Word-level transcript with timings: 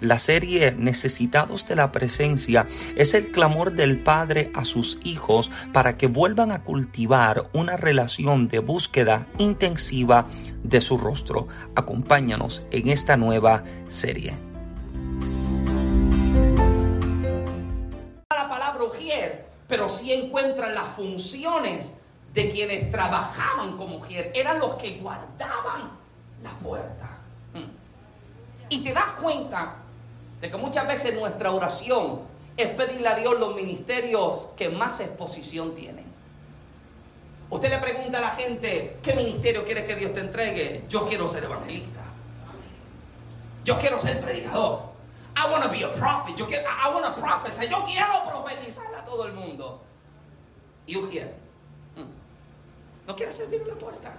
La 0.00 0.18
serie 0.18 0.72
Necesitados 0.72 1.66
de 1.66 1.74
la 1.74 1.90
Presencia 1.90 2.68
es 2.94 3.14
el 3.14 3.32
clamor 3.32 3.72
del 3.72 3.98
Padre 3.98 4.52
a 4.54 4.64
sus 4.64 5.00
hijos 5.02 5.50
para 5.72 5.98
que 5.98 6.06
vuelvan 6.06 6.52
a 6.52 6.62
cultivar 6.62 7.50
una 7.52 7.76
relación 7.76 8.46
de 8.46 8.60
búsqueda 8.60 9.26
intensiva 9.38 10.28
de 10.62 10.80
su 10.80 10.98
rostro. 10.98 11.48
Acompáñanos 11.74 12.62
en 12.70 12.88
esta 12.90 13.16
nueva 13.16 13.64
serie. 13.88 14.38
La 18.30 18.48
palabra 18.48 18.84
ujier, 18.84 19.46
pero 19.66 19.88
sí 19.88 20.12
encuentran 20.12 20.76
las 20.76 20.94
funciones 20.94 21.90
de 22.34 22.52
quienes 22.52 22.92
trabajaban 22.92 23.76
como 23.76 23.96
ujier. 23.96 24.30
Eran 24.32 24.60
los 24.60 24.76
que 24.76 24.98
guardaban 24.98 25.90
la 26.44 26.50
puerta. 26.62 27.18
Mm. 27.54 28.68
Y 28.68 28.84
te 28.84 28.92
das 28.92 29.10
cuenta 29.20 29.74
de 30.40 30.50
que 30.50 30.56
muchas 30.56 30.86
veces 30.86 31.14
nuestra 31.14 31.50
oración 31.50 32.20
es 32.56 32.68
pedirle 32.70 33.08
a 33.08 33.14
Dios 33.14 33.38
los 33.38 33.54
ministerios 33.54 34.50
que 34.56 34.68
más 34.68 35.00
exposición 35.00 35.74
tienen. 35.74 36.06
Usted 37.50 37.70
le 37.70 37.78
pregunta 37.78 38.18
a 38.18 38.20
la 38.20 38.30
gente, 38.30 38.98
¿qué 39.02 39.14
ministerio 39.14 39.64
quiere 39.64 39.84
que 39.84 39.96
Dios 39.96 40.12
te 40.12 40.20
entregue? 40.20 40.84
Yo 40.88 41.08
quiero 41.08 41.26
ser 41.28 41.44
evangelista. 41.44 42.00
Yo 43.64 43.78
quiero 43.78 43.98
ser 43.98 44.20
predicador. 44.20 44.88
I 45.36 45.50
want 45.50 45.62
to 45.62 45.70
be 45.70 45.84
a 45.84 45.92
prophet. 45.92 46.36
Yo 46.36 46.46
quiero, 46.46 46.64
I 46.64 46.92
want 46.92 47.06
to 47.06 47.20
prophesy. 47.20 47.68
Yo 47.68 47.84
quiero 47.84 48.24
profetizar 48.28 48.92
a 48.94 49.04
todo 49.04 49.26
el 49.26 49.32
mundo. 49.32 49.80
Y 50.86 50.96
Ujiel 50.96 51.32
hmm, 51.96 53.06
no 53.06 53.14
quiere 53.14 53.32
servir 53.32 53.62
en 53.62 53.68
la 53.68 53.74
puerta. 53.74 54.12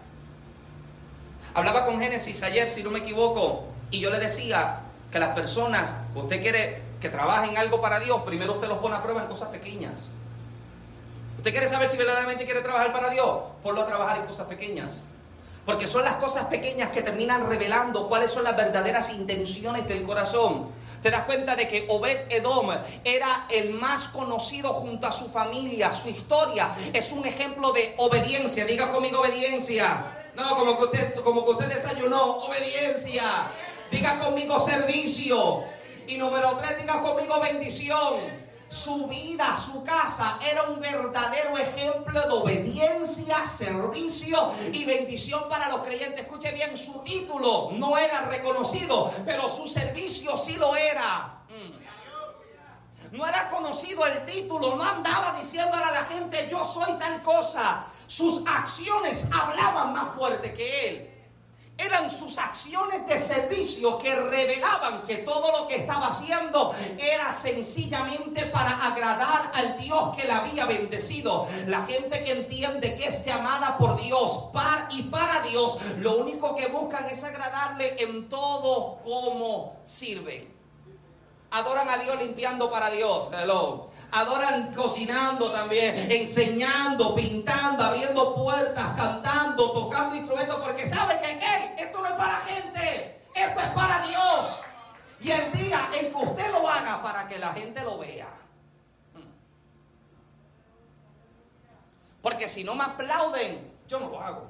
Hablaba 1.54 1.86
con 1.86 2.00
Génesis 2.00 2.42
ayer, 2.44 2.70
si 2.70 2.84
no 2.84 2.92
me 2.92 3.00
equivoco, 3.00 3.66
y 3.92 4.00
yo 4.00 4.12
le 4.12 4.20
decía, 4.20 4.82
que 5.12 5.20
las 5.20 5.30
personas 5.30 5.90
usted 6.16 6.42
quiere 6.42 6.82
que 7.00 7.10
trabajen 7.10 7.58
algo 7.58 7.82
para 7.82 8.00
Dios, 8.00 8.22
primero 8.26 8.54
usted 8.54 8.68
los 8.68 8.80
pone 8.80 8.96
a 8.96 9.04
prueba 9.04 9.22
en 9.22 9.28
cosas 9.28 9.50
pequeñas. 9.50 9.94
¿Usted 11.38 11.52
quiere 11.52 11.68
saber 11.68 11.90
si 11.90 11.96
verdaderamente 11.96 12.44
quiere 12.44 12.62
trabajar 12.62 12.92
para 12.92 13.10
Dios? 13.10 13.40
Ponlo 13.64 13.82
a 13.82 13.88
trabajar 13.88 14.18
en 14.18 14.26
cosas 14.26 14.48
pequeñas. 14.48 15.04
Porque 15.66 15.88
son 15.88 16.04
las 16.04 16.16
cosas 16.16 16.46
pequeñas 16.46 16.90
que 16.90 17.02
terminan 17.02 17.48
revelando 17.48 18.10
cuáles 18.10 18.32
son 18.32 18.44
las 18.44 18.58
verdaderas 18.58 19.10
intenciones 19.12 19.88
del 19.88 20.04
corazón. 20.04 20.68
Te 21.02 21.12
das 21.12 21.24
cuenta 21.24 21.56
de 21.56 21.70
que 21.70 21.86
Obed 21.88 22.30
Edom 22.30 22.72
era 23.06 23.46
el 23.50 23.74
más 23.74 24.10
conocido 24.10 24.74
junto 24.74 25.08
a 25.08 25.14
su 25.14 25.30
familia, 25.30 25.94
su 25.94 26.10
historia. 26.10 26.76
Es 26.92 27.14
un 27.14 27.26
ejemplo 27.26 27.72
de 27.72 27.96
obediencia. 28.00 28.66
Diga 28.66 28.92
conmigo 28.92 29.22
obediencia. 29.22 30.18
No, 30.36 30.58
como 30.58 30.78
que 30.78 30.84
usted, 30.86 31.16
como 31.22 31.46
que 31.46 31.52
usted 31.52 31.68
desayunó, 31.68 32.38
obediencia. 32.38 33.52
Diga 33.92 34.20
conmigo 34.20 34.60
servicio. 34.60 35.64
Y 36.08 36.18
número 36.18 36.58
tres, 36.58 36.78
diga 36.82 37.02
conmigo 37.02 37.40
bendición. 37.40 38.50
Su 38.70 39.08
vida, 39.08 39.58
su 39.58 39.84
casa 39.84 40.38
era 40.48 40.64
un 40.64 40.80
verdadero 40.80 41.58
ejemplo 41.58 42.22
de 42.22 42.30
obediencia, 42.30 43.44
servicio 43.48 44.54
y 44.72 44.86
bendición 44.86 45.50
para 45.50 45.70
los 45.70 45.82
creyentes. 45.82 46.22
Escuche 46.22 46.52
bien, 46.52 46.78
su 46.78 47.00
título 47.00 47.72
no 47.74 47.98
era 47.98 48.26
reconocido, 48.26 49.12
pero 49.26 49.50
su 49.50 49.68
servicio 49.68 50.38
sí 50.38 50.54
lo 50.54 50.76
era. 50.76 51.40
Mm. 51.50 53.18
No 53.18 53.28
era 53.28 53.50
conocido 53.50 54.06
el 54.06 54.24
título, 54.26 54.76
no 54.76 54.84
andaba 54.84 55.36
diciéndole 55.40 55.84
a 55.84 55.92
la 55.92 56.06
gente, 56.06 56.48
yo 56.52 56.64
soy 56.64 56.94
tal 57.00 57.24
cosa. 57.24 57.88
Sus 58.06 58.44
acciones 58.46 59.28
hablaban 59.32 59.94
más 59.94 60.16
fuerte 60.16 60.54
que 60.54 60.90
él 60.90 61.09
eran 61.80 62.10
sus 62.10 62.38
acciones 62.38 63.08
de 63.08 63.18
servicio 63.18 63.98
que 64.00 64.14
revelaban 64.14 65.04
que 65.04 65.18
todo 65.18 65.58
lo 65.58 65.68
que 65.68 65.78
estaba 65.78 66.08
haciendo 66.08 66.76
era 66.98 67.32
sencillamente 67.34 68.46
para 68.48 68.86
agradar 68.86 69.52
al 69.54 69.80
Dios 69.80 70.16
que 70.16 70.28
la 70.28 70.40
había 70.40 70.66
bendecido. 70.66 71.48
La 71.68 71.86
gente 71.86 72.24
que 72.24 72.34
entiende 72.34 72.98
que 72.98 73.06
es 73.08 73.26
llamada 73.26 73.78
por 73.78 74.00
Dios 74.02 74.50
para 74.54 74.88
y 74.92 75.04
para 75.04 75.42
Dios, 75.44 75.78
lo 75.98 76.18
único 76.18 76.56
que 76.56 76.68
buscan 76.68 77.06
es 77.08 77.24
agradarle 77.24 77.96
en 78.04 78.28
todo 78.28 78.98
como 79.04 79.78
sirven. 79.88 80.54
Adoran 81.52 81.90
a 81.90 81.98
Dios 81.98 82.18
limpiando 82.20 82.70
para 82.70 82.92
Dios. 82.92 83.30
Hello 83.34 83.90
adoran 84.12 84.74
cocinando 84.74 85.52
también, 85.52 86.12
enseñando, 86.12 87.16
pintando, 87.16 87.84
abriendo 87.84 88.36
puertas, 88.36 88.96
cantando, 88.96 89.72
tocando 89.72 90.16
instrumentos, 90.16 90.56
porque 90.58 90.88
saben 90.88 91.20
que 91.22 91.84
esto 91.84 92.02
no 92.02 92.08
es 92.08 92.14
para 92.14 92.38
gente, 92.38 93.22
esto 93.36 93.60
es 93.60 93.70
para 93.70 94.08
Dios. 94.08 94.62
Y 95.22 95.32
el 95.32 95.52
día 95.52 95.90
en 95.94 96.12
que 96.12 96.18
usted 96.18 96.52
lo 96.52 96.68
haga 96.70 97.04
para 97.04 97.28
que 97.28 97.38
la 97.38 97.54
gente 97.54 97.84
lo 97.84 97.98
vea. 98.00 98.30
Porque 102.22 102.48
si 102.48 102.64
no 102.64 102.76
me 102.76 102.84
aplauden, 102.84 103.74
yo 103.88 104.00
no 104.00 104.10
lo 104.10 104.22
hago. 104.22 104.50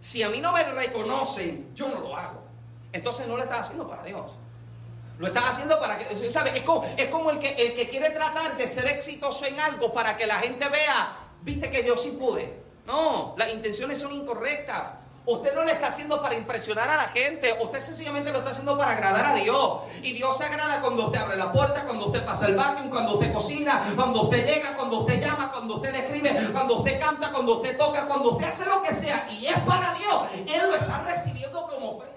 Si 0.00 0.22
a 0.22 0.30
mí 0.30 0.40
no 0.40 0.52
me 0.52 0.62
reconocen, 0.64 1.74
yo 1.74 1.88
no 1.88 2.00
lo 2.00 2.16
hago. 2.16 2.42
Entonces 2.92 3.28
no 3.28 3.36
lo 3.36 3.42
estás 3.42 3.60
haciendo 3.60 3.88
para 3.88 4.02
Dios. 4.04 4.32
Lo 5.20 5.26
estás 5.26 5.50
haciendo 5.50 5.78
para 5.78 5.98
que, 5.98 6.30
¿sabes? 6.30 6.54
Es 6.54 6.62
como, 6.62 6.82
es 6.96 7.08
como 7.08 7.30
el, 7.30 7.38
que, 7.38 7.50
el 7.50 7.74
que 7.74 7.90
quiere 7.90 8.08
tratar 8.08 8.56
de 8.56 8.66
ser 8.66 8.86
exitoso 8.86 9.44
en 9.44 9.60
algo 9.60 9.92
para 9.92 10.16
que 10.16 10.26
la 10.26 10.36
gente 10.36 10.66
vea, 10.70 11.14
viste 11.42 11.70
que 11.70 11.84
yo 11.84 11.94
sí 11.98 12.12
pude. 12.12 12.62
No, 12.86 13.34
las 13.36 13.50
intenciones 13.50 13.98
son 13.98 14.14
incorrectas. 14.14 14.94
Usted 15.26 15.54
no 15.54 15.62
lo 15.62 15.68
está 15.68 15.88
haciendo 15.88 16.22
para 16.22 16.34
impresionar 16.36 16.88
a 16.88 16.96
la 16.96 17.08
gente, 17.10 17.54
usted 17.60 17.82
sencillamente 17.82 18.32
lo 18.32 18.38
está 18.38 18.52
haciendo 18.52 18.78
para 18.78 18.92
agradar 18.92 19.26
a 19.26 19.34
Dios. 19.34 19.80
Y 20.02 20.14
Dios 20.14 20.38
se 20.38 20.44
agrada 20.46 20.80
cuando 20.80 21.08
usted 21.08 21.18
abre 21.18 21.36
la 21.36 21.52
puerta, 21.52 21.84
cuando 21.84 22.06
usted 22.06 22.24
pasa 22.24 22.46
el 22.46 22.56
baño, 22.56 22.88
cuando 22.88 23.18
usted 23.18 23.30
cocina, 23.30 23.92
cuando 23.94 24.22
usted 24.22 24.46
llega, 24.46 24.74
cuando 24.74 25.00
usted 25.00 25.20
llama, 25.20 25.52
cuando 25.52 25.74
usted 25.76 25.94
escribe, 25.96 26.48
cuando 26.50 26.78
usted 26.78 26.98
canta, 26.98 27.30
cuando 27.30 27.56
usted 27.56 27.76
toca, 27.76 28.06
cuando 28.06 28.30
usted 28.30 28.48
hace 28.48 28.64
lo 28.64 28.82
que 28.82 28.94
sea. 28.94 29.28
Y 29.30 29.44
es 29.44 29.58
para 29.66 29.92
Dios. 29.92 30.22
Él 30.46 30.66
lo 30.66 30.76
está 30.76 31.02
recibiendo 31.02 31.66
como 31.66 31.98
ofrenda. 31.98 32.16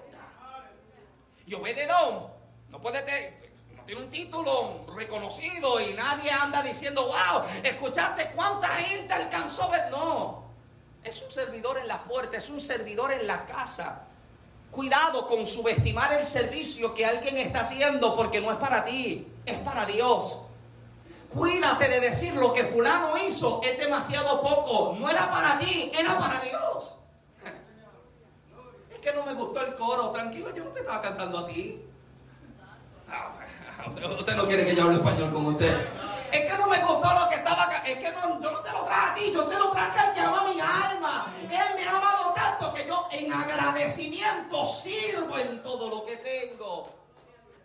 Y 1.46 1.52
Obededón 1.52 2.32
no 2.74 2.80
puede 2.80 3.02
tener, 3.02 3.52
no 3.76 3.84
tiene 3.84 4.02
un 4.02 4.10
título 4.10 4.84
reconocido 4.96 5.80
y 5.80 5.94
nadie 5.94 6.28
anda 6.28 6.60
diciendo, 6.60 7.06
wow, 7.06 7.44
escuchaste 7.62 8.32
cuánta 8.34 8.66
gente 8.66 9.12
alcanzó. 9.12 9.70
No, 9.92 10.42
es 11.04 11.22
un 11.22 11.30
servidor 11.30 11.78
en 11.78 11.86
la 11.86 12.02
puerta, 12.02 12.36
es 12.36 12.50
un 12.50 12.60
servidor 12.60 13.12
en 13.12 13.28
la 13.28 13.46
casa. 13.46 14.06
Cuidado 14.72 15.28
con 15.28 15.46
subestimar 15.46 16.14
el 16.14 16.24
servicio 16.24 16.92
que 16.94 17.06
alguien 17.06 17.38
está 17.38 17.60
haciendo 17.60 18.16
porque 18.16 18.40
no 18.40 18.50
es 18.50 18.58
para 18.58 18.84
ti, 18.84 19.24
es 19.46 19.58
para 19.58 19.86
Dios. 19.86 20.36
Cuídate 21.32 21.88
de 21.88 22.00
decir 22.00 22.34
lo 22.34 22.52
que 22.52 22.64
fulano 22.64 23.16
hizo 23.18 23.60
es 23.62 23.78
demasiado 23.78 24.42
poco. 24.42 24.96
No 24.98 25.08
era 25.08 25.30
para 25.30 25.58
ti, 25.58 25.92
era 25.96 26.18
para 26.18 26.40
Dios. 26.40 26.96
Es 28.90 28.98
que 28.98 29.12
no 29.12 29.24
me 29.24 29.34
gustó 29.34 29.60
el 29.60 29.76
coro. 29.76 30.10
Tranquilo, 30.10 30.52
yo 30.52 30.64
no 30.64 30.70
te 30.70 30.80
estaba 30.80 31.02
cantando 31.02 31.38
a 31.38 31.46
ti. 31.46 31.83
Usted 34.18 34.36
no 34.36 34.46
quiere 34.46 34.66
que 34.66 34.74
yo 34.74 34.84
hable 34.84 34.96
español 34.96 35.32
con 35.32 35.46
usted. 35.46 35.76
Es 36.32 36.50
que 36.50 36.58
no 36.58 36.66
me 36.66 36.78
gustó 36.78 37.14
lo 37.14 37.28
que 37.28 37.36
estaba 37.36 37.64
acá. 37.64 37.82
Es 37.86 37.98
que 37.98 38.12
no, 38.12 38.40
yo 38.40 38.50
no 38.50 38.58
te 38.60 38.72
lo 38.72 38.84
traje 38.84 39.10
a 39.10 39.14
ti, 39.14 39.32
yo 39.32 39.46
se 39.46 39.58
lo 39.58 39.70
traje 39.70 39.98
al 40.00 40.14
que 40.14 40.20
ama 40.20 40.52
mi 40.52 40.60
alma. 40.60 41.32
Él 41.42 41.76
me 41.76 41.86
ha 41.86 41.96
amado 41.96 42.32
tanto 42.34 42.74
que 42.74 42.86
yo 42.86 43.08
en 43.12 43.32
agradecimiento 43.32 44.64
sirvo 44.64 45.38
en 45.38 45.62
todo 45.62 45.90
lo 45.90 46.04
que 46.04 46.16
tengo. 46.16 46.88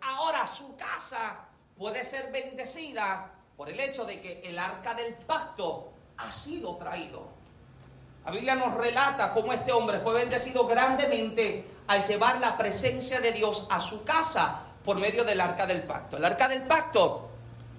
Ahora 0.02 0.46
su 0.46 0.76
casa 0.76 1.38
puede 1.76 2.04
ser 2.04 2.30
bendecida 2.30 3.30
por 3.56 3.68
el 3.68 3.80
hecho 3.80 4.04
de 4.04 4.20
que 4.20 4.40
el 4.44 4.58
arca 4.58 4.94
del 4.94 5.14
pacto 5.14 5.92
ha 6.16 6.30
sido 6.30 6.76
traído. 6.76 7.28
La 8.24 8.30
Biblia 8.30 8.54
nos 8.54 8.74
relata 8.74 9.32
cómo 9.32 9.52
este 9.52 9.72
hombre 9.72 9.98
fue 9.98 10.12
bendecido 10.12 10.66
grandemente 10.66 11.66
al 11.88 12.04
llevar 12.06 12.38
la 12.38 12.56
presencia 12.56 13.20
de 13.20 13.32
Dios 13.32 13.66
a 13.70 13.80
su 13.80 14.04
casa 14.04 14.69
por 14.84 14.98
medio 14.98 15.24
del 15.24 15.40
arca 15.40 15.66
del 15.66 15.82
pacto. 15.82 16.16
El 16.16 16.24
arca 16.24 16.48
del 16.48 16.62
pacto 16.62 17.30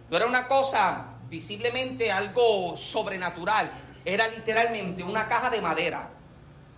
no 0.10 0.18
era 0.18 0.26
una 0.26 0.48
cosa 0.48 1.06
visiblemente 1.30 2.12
algo 2.12 2.76
sobrenatural, 2.76 3.72
era 4.04 4.28
literalmente 4.28 5.04
una 5.04 5.28
caja 5.28 5.50
de 5.50 5.62
madera 5.62 6.10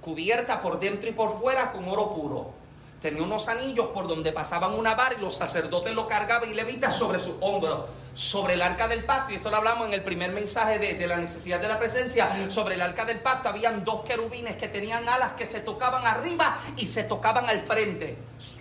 cubierta 0.02 0.62
por 0.62 0.80
dentro 0.80 1.10
y 1.10 1.14
por 1.14 1.40
fuera 1.40 1.72
con 1.72 1.88
oro 1.88 2.14
puro. 2.14 2.63
Tenía 3.04 3.22
unos 3.22 3.50
anillos 3.50 3.88
por 3.90 4.08
donde 4.08 4.32
pasaban 4.32 4.74
una 4.76 4.96
vara 4.96 5.16
y 5.16 5.20
los 5.20 5.36
sacerdotes 5.36 5.94
lo 5.94 6.08
cargaban 6.08 6.50
y 6.50 6.54
levitas 6.54 6.98
sobre 6.98 7.20
sus 7.20 7.36
hombros, 7.42 7.82
sobre 8.14 8.54
el 8.54 8.62
arca 8.62 8.88
del 8.88 9.04
pacto. 9.04 9.34
Y 9.34 9.36
esto 9.36 9.52
lo 9.52 9.58
hablamos 9.58 9.90
en 9.90 9.94
el 9.94 10.02
primer 10.02 10.32
mensaje 10.32 10.80
de, 10.80 11.06
la 11.06 11.18
necesidad 11.18 11.60
de 11.60 11.68
la 11.68 11.78
presencia. 11.78 12.50
Sobre 12.50 12.76
el 12.76 12.82
arca 12.82 13.04
del 13.04 13.20
pacto 13.20 13.50
habían 13.50 13.84
dos 13.84 14.06
querubines 14.06 14.56
que 14.56 14.70
tenían 14.70 15.10
alas 15.10 15.34
que 15.34 15.46
se 15.46 15.60
tocaban 15.60 16.08
arriba 16.08 16.60
y 16.78 16.86
se 16.86 17.04
tocaban 17.04 17.50
al 17.50 17.60
frente. 17.64 18.18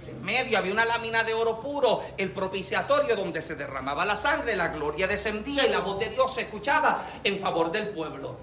En 0.09 0.21
medio 0.21 0.59
había 0.59 0.73
una 0.73 0.87
lámina 0.87 1.23
de 1.23 1.35
oro 1.35 1.61
puro, 1.61 2.03
el 2.19 2.33
propiciatorio 2.33 3.15
donde 3.15 3.43
se 3.43 3.55
derramaba 3.55 4.05
la 4.05 4.17
sangre, 4.17 4.57
la 4.57 4.69
gloria 4.69 5.07
descendía 5.07 5.65
y 5.65 5.71
la 5.71 5.79
voz 5.79 6.01
de 6.01 6.09
Dios 6.09 6.35
se 6.35 6.41
escuchaba 6.41 7.05
en 7.23 7.39
favor 7.39 7.71
del 7.71 7.91
pueblo. 7.91 8.39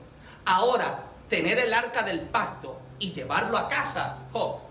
Ahora, 0.45 1.03
tener 1.27 1.59
el 1.59 1.73
arca 1.73 2.03
del 2.03 2.21
pacto 2.21 2.79
y 2.99 3.11
llevarlo 3.11 3.57
a 3.57 3.67
casa, 3.67 4.19
oh, 4.31 4.68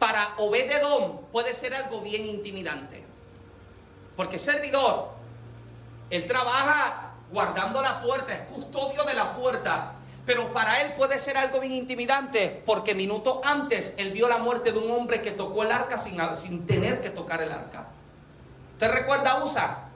para 0.00 0.30
Obededón 0.38 1.20
puede 1.30 1.54
ser 1.54 1.74
algo 1.74 2.00
bien 2.00 2.26
intimidante. 2.26 3.04
Porque 4.16 4.40
servidor, 4.40 5.10
él 6.10 6.26
trabaja 6.26 7.12
guardando 7.30 7.80
la 7.80 8.02
puerta, 8.02 8.34
es 8.34 8.50
custodio 8.50 9.04
de 9.04 9.14
la 9.14 9.36
puerta. 9.36 9.92
Pero 10.26 10.52
para 10.52 10.80
él 10.82 10.94
puede 10.94 11.18
ser 11.18 11.36
algo 11.36 11.60
bien 11.60 11.72
intimidante, 11.72 12.62
porque 12.66 12.94
minutos 12.94 13.38
antes 13.44 13.94
él 13.96 14.10
vio 14.10 14.28
la 14.28 14.38
muerte 14.38 14.72
de 14.72 14.78
un 14.78 14.90
hombre 14.90 15.22
que 15.22 15.30
tocó 15.30 15.62
el 15.62 15.72
arca 15.72 15.98
sin, 15.98 16.18
sin 16.36 16.66
tener 16.66 17.00
que 17.00 17.10
tocar 17.10 17.42
el 17.42 17.52
arca. 17.52 17.86
¿Usted 18.72 18.90
recuerda 18.90 19.44
Usa? 19.44 19.90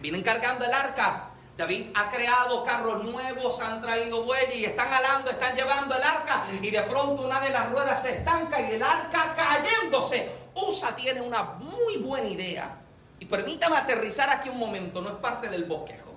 Vienen 0.00 0.22
cargando 0.22 0.64
el 0.64 0.72
arca 0.72 1.31
David 1.56 1.88
ha 1.94 2.08
creado 2.08 2.64
carros 2.64 3.04
nuevos, 3.04 3.60
han 3.60 3.82
traído 3.82 4.24
bueyes 4.24 4.56
y 4.56 4.64
están 4.64 4.92
alando, 4.92 5.30
están 5.30 5.54
llevando 5.54 5.94
el 5.94 6.02
arca 6.02 6.46
y 6.60 6.70
de 6.70 6.82
pronto 6.82 7.22
una 7.22 7.40
de 7.40 7.50
las 7.50 7.70
ruedas 7.70 8.00
se 8.00 8.18
estanca 8.18 8.60
y 8.60 8.74
el 8.74 8.82
arca 8.82 9.34
cayéndose. 9.36 10.32
Usa 10.54 10.96
tiene 10.96 11.20
una 11.20 11.42
muy 11.42 11.98
buena 11.98 12.28
idea. 12.28 12.78
Y 13.18 13.26
permítame 13.26 13.76
aterrizar 13.76 14.28
aquí 14.30 14.48
un 14.48 14.58
momento, 14.58 15.00
no 15.00 15.10
es 15.10 15.16
parte 15.16 15.48
del 15.48 15.64
bosquejo. 15.64 16.10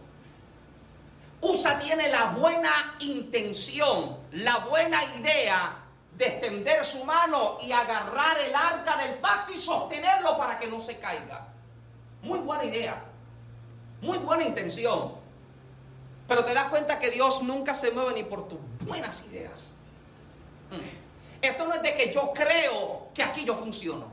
Usa 1.41 1.77
tiene 1.79 2.09
la 2.09 2.31
buena 2.31 2.95
intención, 2.99 4.17
la 4.31 4.59
buena 4.59 4.97
idea 5.19 5.77
de 6.17 6.27
extender 6.27 6.83
su 6.85 7.03
mano 7.03 7.57
y 7.61 7.71
agarrar 7.71 8.39
el 8.39 8.55
arca 8.55 8.97
del 8.97 9.19
pacto 9.19 9.51
y 9.51 9.57
sostenerlo 9.57 10.37
para 10.37 10.57
que 10.57 10.67
no 10.67 10.79
se 10.79 10.97
caiga. 10.97 11.45
Muy 12.23 12.39
buena 12.39 12.63
idea, 12.63 12.95
muy 14.01 14.17
buena 14.17 14.43
intención. 14.45 15.25
Pero 16.27 16.44
te 16.44 16.54
das 16.54 16.69
cuenta 16.69 17.00
que 17.00 17.12
Dios 17.12 17.44
nunca 17.44 17.75
se 17.75 17.92
mueve 17.92 18.13
ni 18.13 18.24
por 18.24 18.48
tus 18.48 18.60
buenas 18.81 19.24
ideas. 19.25 19.74
Esto 21.42 21.66
no 21.66 21.74
es 21.74 21.81
de 21.81 21.95
que 21.95 22.12
yo 22.12 22.31
creo 22.33 23.10
que 23.13 23.24
aquí 23.24 23.45
yo 23.45 23.56
funciono. 23.56 24.07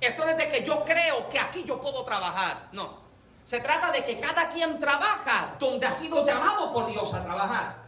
Esto 0.00 0.24
no 0.24 0.30
es 0.30 0.36
de 0.36 0.48
que 0.48 0.62
yo 0.62 0.84
creo 0.84 1.28
que 1.28 1.38
aquí 1.38 1.64
yo 1.64 1.80
puedo 1.80 2.04
trabajar. 2.04 2.68
No. 2.72 3.06
Se 3.44 3.60
trata 3.60 3.90
de 3.90 4.04
que 4.04 4.20
cada 4.20 4.48
quien 4.50 4.78
trabaja 4.78 5.56
donde 5.58 5.86
ha 5.86 5.92
sido 5.92 6.24
llamado 6.24 6.72
por 6.72 6.86
Dios 6.86 7.12
a 7.14 7.24
trabajar. 7.24 7.86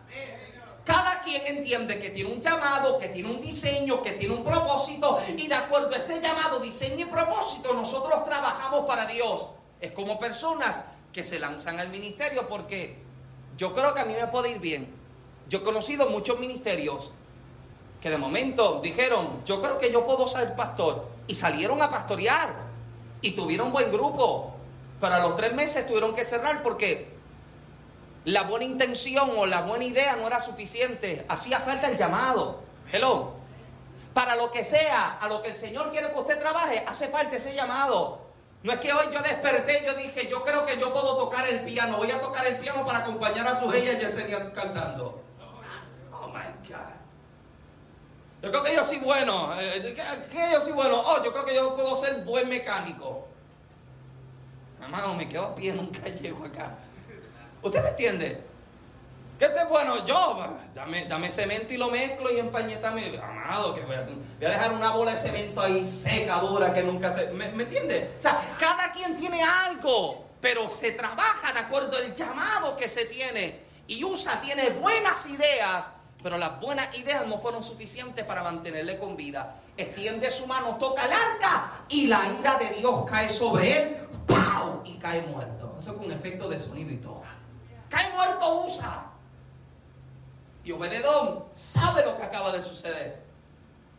Cada 0.85 1.21
quien 1.21 1.59
entiende 1.59 2.01
que 2.01 2.11
tiene 2.11 2.33
un 2.33 2.41
llamado, 2.41 2.99
que 2.99 3.09
tiene 3.11 3.31
un 3.31 3.41
diseño, 3.41 4.03
que 4.03 4.13
tiene 4.13 4.35
un 4.35 4.43
propósito 4.43 5.21
y 5.37 5.47
de 5.47 5.55
acuerdo 5.55 5.91
a 5.95 5.99
ese 5.99 6.21
llamado, 6.21 6.61
diseño 6.61 7.07
y 7.07 7.11
propósito 7.11 7.75
nosotros 7.75 8.25
trabajamos 8.25 8.87
para 8.87 9.05
Dios. 9.05 9.49
Es 9.81 9.93
como 9.93 10.19
personas 10.19 10.83
que 11.13 11.23
se 11.23 11.39
lanzan 11.39 11.79
al 11.79 11.91
ministerio 11.91 12.49
porque 12.49 13.08
yo 13.59 13.75
creo 13.75 13.93
que 13.93 14.01
a 14.01 14.05
mí 14.05 14.15
me 14.15 14.29
puede 14.29 14.51
ir 14.51 14.61
bien. 14.61 14.89
Yo 15.49 15.59
he 15.59 15.63
conocido 15.63 16.09
muchos 16.09 16.39
ministerios 16.39 17.11
que 18.01 18.09
de 18.09 18.17
momento 18.17 18.81
dijeron, 18.81 19.43
yo 19.45 19.61
creo 19.61 19.79
que 19.79 19.91
yo 19.91 20.07
puedo 20.07 20.29
ser 20.29 20.55
pastor. 20.55 21.09
Y 21.27 21.35
salieron 21.35 21.83
a 21.83 21.91
pastorear. 21.91 22.55
Y 23.21 23.33
tuvieron 23.33 23.73
buen 23.73 23.91
grupo. 23.91 24.55
Pero 25.01 25.15
a 25.15 25.19
los 25.19 25.37
tres 25.37 25.53
meses 25.55 25.87
tuvieron 25.89 26.15
que 26.15 26.25
cerrar 26.25 26.63
porque 26.63 27.09
la 28.25 28.43
buena 28.45 28.65
intención 28.65 29.33
o 29.37 29.45
la 29.45 29.63
buena 29.63 29.85
idea 29.85 30.15
no 30.15 30.29
era 30.29 30.39
suficiente. 30.39 31.27
Hacía 31.29 31.59
falta 31.59 31.91
el 31.91 31.97
llamado. 31.97 32.61
Hello. 32.93 33.33
Para 34.15 34.37
lo 34.37 34.53
que 34.53 34.65
sea, 34.65 35.19
a 35.21 35.29
lo 35.29 35.43
que 35.43 35.49
el 35.49 35.57
Señor 35.57 35.91
quiere 35.91 36.13
que 36.13 36.19
usted 36.19 36.39
trabaje, 36.39 36.85
hace 36.87 37.09
falta 37.09 37.37
ese 37.37 37.55
llamado. 37.55 38.28
No 38.63 38.73
es 38.73 38.81
que 38.81 38.93
hoy 38.93 39.07
yo 39.13 39.23
desperté 39.23 39.83
y 39.83 39.87
yo 39.87 39.95
dije, 39.95 40.29
yo 40.29 40.43
creo 40.43 40.67
que 40.67 40.79
yo 40.79 40.93
puedo 40.93 41.17
tocar 41.17 41.47
el 41.49 41.61
piano, 41.61 41.97
voy 41.97 42.11
a 42.11 42.21
tocar 42.21 42.47
el 42.47 42.59
piano 42.59 42.85
para 42.85 42.99
acompañar 42.99 43.47
a 43.47 43.57
su 43.57 43.73
ella 43.73 43.99
Yesenia 43.99 44.53
cantando. 44.53 45.23
Oh 46.13 46.29
my 46.29 46.69
God. 46.69 46.99
Yo 48.43 48.51
creo 48.51 48.63
que 48.65 48.75
yo 48.75 48.85
soy 48.85 48.99
bueno. 48.99 49.53
Eh, 49.61 49.97
¿Qué 50.31 50.51
yo 50.53 50.61
soy 50.61 50.73
bueno? 50.73 51.01
Oh, 51.01 51.23
yo 51.25 51.33
creo 51.33 51.45
que 51.45 51.55
yo 51.55 51.77
puedo 51.77 51.95
ser 51.97 52.25
buen 52.25 52.49
mecánico. 52.49 53.29
Hermano, 54.81 55.15
me 55.15 55.29
quedo 55.29 55.47
a 55.47 55.55
pie, 55.55 55.73
nunca 55.75 56.05
llego 56.09 56.45
acá. 56.45 56.79
¿Usted 57.63 57.83
me 57.83 57.91
entiende? 57.91 58.43
¿Qué 59.39 59.49
te 59.51 59.65
bueno? 59.67 60.05
Yo, 60.05 60.57
dame, 60.75 61.05
dame 61.05 61.31
cemento 61.31 61.73
y 61.73 61.77
lo 61.77 61.91
mezclo 61.91 62.33
y 62.33 62.41
empañetame. 62.41 63.21
Amado, 63.23 63.73
que 63.73 63.83
voy 63.83 63.95
a, 63.95 64.05
dejar 64.41 64.73
una 64.73 64.91
bola 64.91 65.13
de 65.13 65.19
cemento 65.19 65.61
ahí 65.61 65.87
seca, 65.89 66.41
dura, 66.41 66.75
que 66.75 66.83
nunca 66.83 67.13
se. 67.13 67.29
¿Me, 67.29 67.53
¿me 67.53 67.63
entiendes? 67.63 68.09
O 68.19 68.23
sea, 68.23 68.57
cada 68.59 68.91
quien 68.91 69.17
tiene 69.17 69.41
algo, 69.41 70.27
pero 70.41 70.69
se 70.69 70.91
trabaja 70.91 71.53
de 71.53 71.61
acuerdo 71.61 71.97
al 71.97 72.17
llamado 72.17 72.77
que 72.77 72.89
se 72.89 73.05
tiene. 73.05 73.61
Y 73.87 74.03
USA 74.03 74.41
tiene 74.41 74.71
buenas 74.71 75.25
ideas, 75.27 75.89
pero 76.21 76.37
las 76.37 76.61
buenas 76.61 76.99
ideas 76.99 77.25
no 77.29 77.41
fueron 77.41 77.63
suficientes 77.63 78.25
para 78.25 78.43
mantenerle 78.43 78.99
con 78.99 79.17
vida. 79.17 79.55
Extiende 79.77 80.33
su 80.33 80.49
mano, 80.49 80.77
toca 80.79 81.05
el 81.05 81.13
arca 81.13 81.85
y 81.89 82.09
la 82.09 82.27
ira 82.41 82.59
de 82.59 82.71
Dios 82.71 83.05
cae 83.09 83.29
sobre 83.29 83.83
él, 83.83 83.97
¡pau! 84.27 84.83
Y 84.85 84.95
cae 84.95 85.23
muerto. 85.23 85.77
Eso 85.79 85.97
con 85.97 86.11
efecto 86.11 86.49
de 86.49 86.59
sonido 86.59 86.91
y 86.93 86.97
todo. 86.97 87.23
Cae 87.89 88.11
muerto 88.13 88.65
USA. 88.67 89.08
Y 90.69 90.73
Obededón 90.73 91.45
sabe 91.55 92.05
lo 92.05 92.19
que 92.19 92.25
acaba 92.25 92.53
de 92.53 92.61
suceder. 92.61 93.23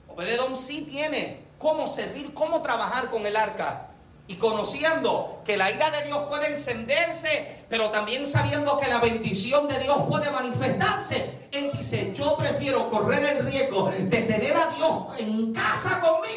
Obededón 0.08 0.56
sí 0.56 0.86
tiene 0.88 1.40
cómo 1.58 1.88
servir, 1.88 2.32
cómo 2.36 2.62
trabajar 2.62 3.10
con 3.10 3.26
el 3.26 3.36
arca. 3.36 3.88
Y 4.28 4.36
conociendo 4.36 5.42
que 5.44 5.58
la 5.58 5.72
ira 5.72 5.90
de 5.90 6.04
Dios 6.04 6.28
puede 6.30 6.54
encenderse, 6.54 7.64
pero 7.70 7.90
también 7.90 8.28
sabiendo 8.28 8.78
que 8.78 8.88
la 8.88 9.00
bendición 9.00 9.68
de 9.68 9.80
Dios 9.80 9.98
puede 10.08 10.30
manifestarse, 10.30 11.48
Él 11.52 11.72
dice, 11.76 12.14
yo 12.16 12.38
prefiero 12.38 12.88
correr 12.92 13.38
el 13.38 13.48
riesgo 13.48 13.90
de 13.90 14.22
tener 14.22 14.56
a 14.56 14.68
Dios 14.68 15.20
en 15.20 15.52
casa 15.52 16.00
conmigo 16.00 16.29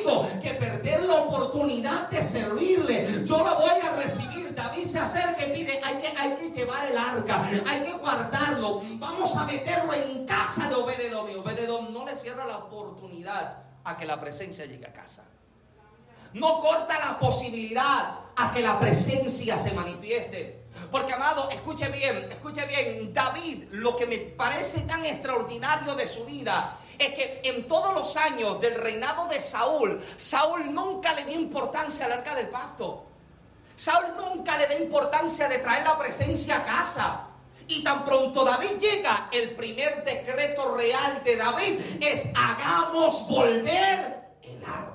llevar 6.53 6.87
el 6.87 6.97
arca, 6.97 7.47
hay 7.67 7.83
que 7.83 7.93
guardarlo, 7.93 8.83
vamos 8.99 9.37
a 9.37 9.45
meterlo 9.45 9.93
en 9.93 10.27
casa 10.27 10.69
de 10.69 10.75
Obededom. 10.75 11.31
Y 11.31 11.35
Obededom 11.35 11.93
no 11.93 12.05
le 12.05 12.17
cierra 12.17 12.47
la 12.47 12.59
oportunidad 12.59 13.63
a 13.85 13.97
que 13.97 14.07
la 14.07 14.21
presencia 14.21 14.65
llegue 14.65 14.87
a 14.87 14.93
casa. 14.93 15.25
No 16.35 16.61
corta 16.61 16.99
la 16.99 17.19
posibilidad 17.19 18.21
a 18.37 18.53
que 18.53 18.63
la 18.63 18.79
presencia 18.79 19.59
se 19.59 19.73
manifieste. 19.73 20.63
Porque, 20.91 21.13
amado, 21.13 21.51
escuche 21.51 21.89
bien, 21.89 22.29
escuche 22.31 22.67
bien, 22.67 23.13
David, 23.13 23.65
lo 23.73 23.95
que 23.95 24.07
me 24.07 24.19
parece 24.19 24.81
tan 24.81 25.05
extraordinario 25.05 25.95
de 25.95 26.09
su 26.09 26.25
vida 26.25 26.79
es 26.99 27.15
que 27.15 27.41
en 27.45 27.69
todos 27.69 27.95
los 27.95 28.17
años 28.17 28.61
del 28.61 28.77
reinado 28.77 29.27
de 29.29 29.41
Saúl, 29.41 30.03
Saúl 30.17 30.73
nunca 30.73 31.13
le 31.15 31.25
dio 31.25 31.39
importancia 31.39 32.07
al 32.07 32.13
arca 32.13 32.35
del 32.35 32.49
pacto. 32.49 33.12
Saúl 33.77 34.15
nunca 34.19 34.57
le 34.59 34.67
da 34.67 34.75
importancia 34.79 35.49
de 35.49 35.59
traer 35.59 35.85
la 35.85 35.99
presencia 35.99 36.57
a 36.57 36.65
casa. 36.65 37.21
Y 37.69 37.83
tan 37.83 38.05
pronto 38.05 38.45
David 38.45 38.79
llega, 38.81 39.29
el 39.33 39.53
primer 39.53 40.05
decreto 40.05 40.75
real 40.75 41.23
de 41.25 41.37
David 41.37 41.81
es 42.01 42.29
hagamos 42.35 43.27
volver 43.29 44.31
el 44.43 44.65
arca. 44.65 44.93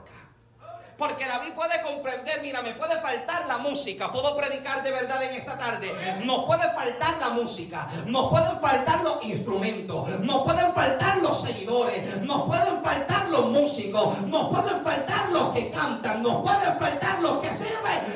Porque 0.97 1.27
David 1.27 1.53
puede 1.53 1.81
comprender, 1.83 2.41
mira, 2.41 2.63
me 2.63 2.73
puede 2.73 2.99
faltar 2.99 3.45
la 3.45 3.59
música, 3.59 4.11
puedo 4.11 4.35
predicar 4.35 4.81
de 4.81 4.91
verdad 4.91 5.21
en 5.21 5.35
esta 5.35 5.55
tarde. 5.55 5.93
Nos 6.23 6.45
puede 6.45 6.63
faltar 6.73 7.17
la 7.19 7.29
música, 7.29 7.87
nos 8.07 8.29
pueden 8.29 8.59
faltar 8.59 9.03
los 9.03 9.23
instrumentos, 9.23 10.09
nos 10.21 10.43
pueden 10.43 10.73
faltar 10.73 11.17
los 11.17 11.41
seguidores, 11.41 12.21
nos 12.21 12.47
pueden 12.47 12.83
faltar 12.83 13.29
los 13.29 13.49
músicos, 13.51 14.19
nos 14.21 14.49
pueden 14.49 14.83
faltar 14.83 15.29
los 15.29 15.53
que 15.53 15.69
cantan, 15.69 16.23
nos 16.23 16.41
pueden 16.41 16.79
faltar 16.79 17.21
los 17.21 17.37
que 17.37 17.53
sirven, 17.53 18.06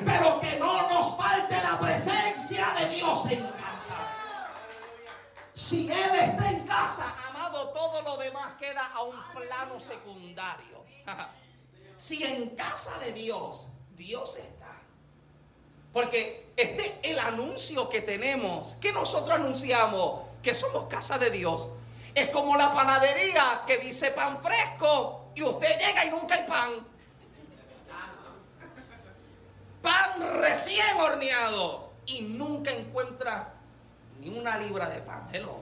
demás 8.21 8.53
queda 8.59 8.91
a 8.93 9.03
un 9.03 9.15
plano 9.33 9.79
secundario. 9.79 10.85
si 11.97 12.23
en 12.23 12.55
casa 12.55 12.97
de 12.99 13.13
Dios, 13.13 13.67
Dios 13.95 14.37
está. 14.37 14.81
Porque 15.91 16.53
este 16.55 16.85
es 16.85 17.11
el 17.11 17.19
anuncio 17.19 17.89
que 17.89 18.01
tenemos, 18.01 18.77
que 18.79 18.93
nosotros 18.93 19.31
anunciamos, 19.31 20.21
que 20.41 20.53
somos 20.53 20.87
casa 20.87 21.17
de 21.17 21.29
Dios. 21.29 21.69
Es 22.15 22.29
como 22.29 22.55
la 22.55 22.73
panadería 22.73 23.63
que 23.67 23.77
dice 23.77 24.11
pan 24.11 24.41
fresco 24.41 25.31
y 25.35 25.43
usted 25.43 25.79
llega 25.79 26.05
y 26.05 26.09
nunca 26.09 26.35
hay 26.35 26.47
pan. 26.47 26.91
pan 29.81 30.41
recién 30.41 30.97
horneado 30.97 31.91
y 32.05 32.21
nunca 32.21 32.71
encuentra 32.71 33.53
ni 34.19 34.29
una 34.29 34.57
libra 34.57 34.87
de 34.87 35.01
pan. 35.01 35.27
Hello. 35.33 35.60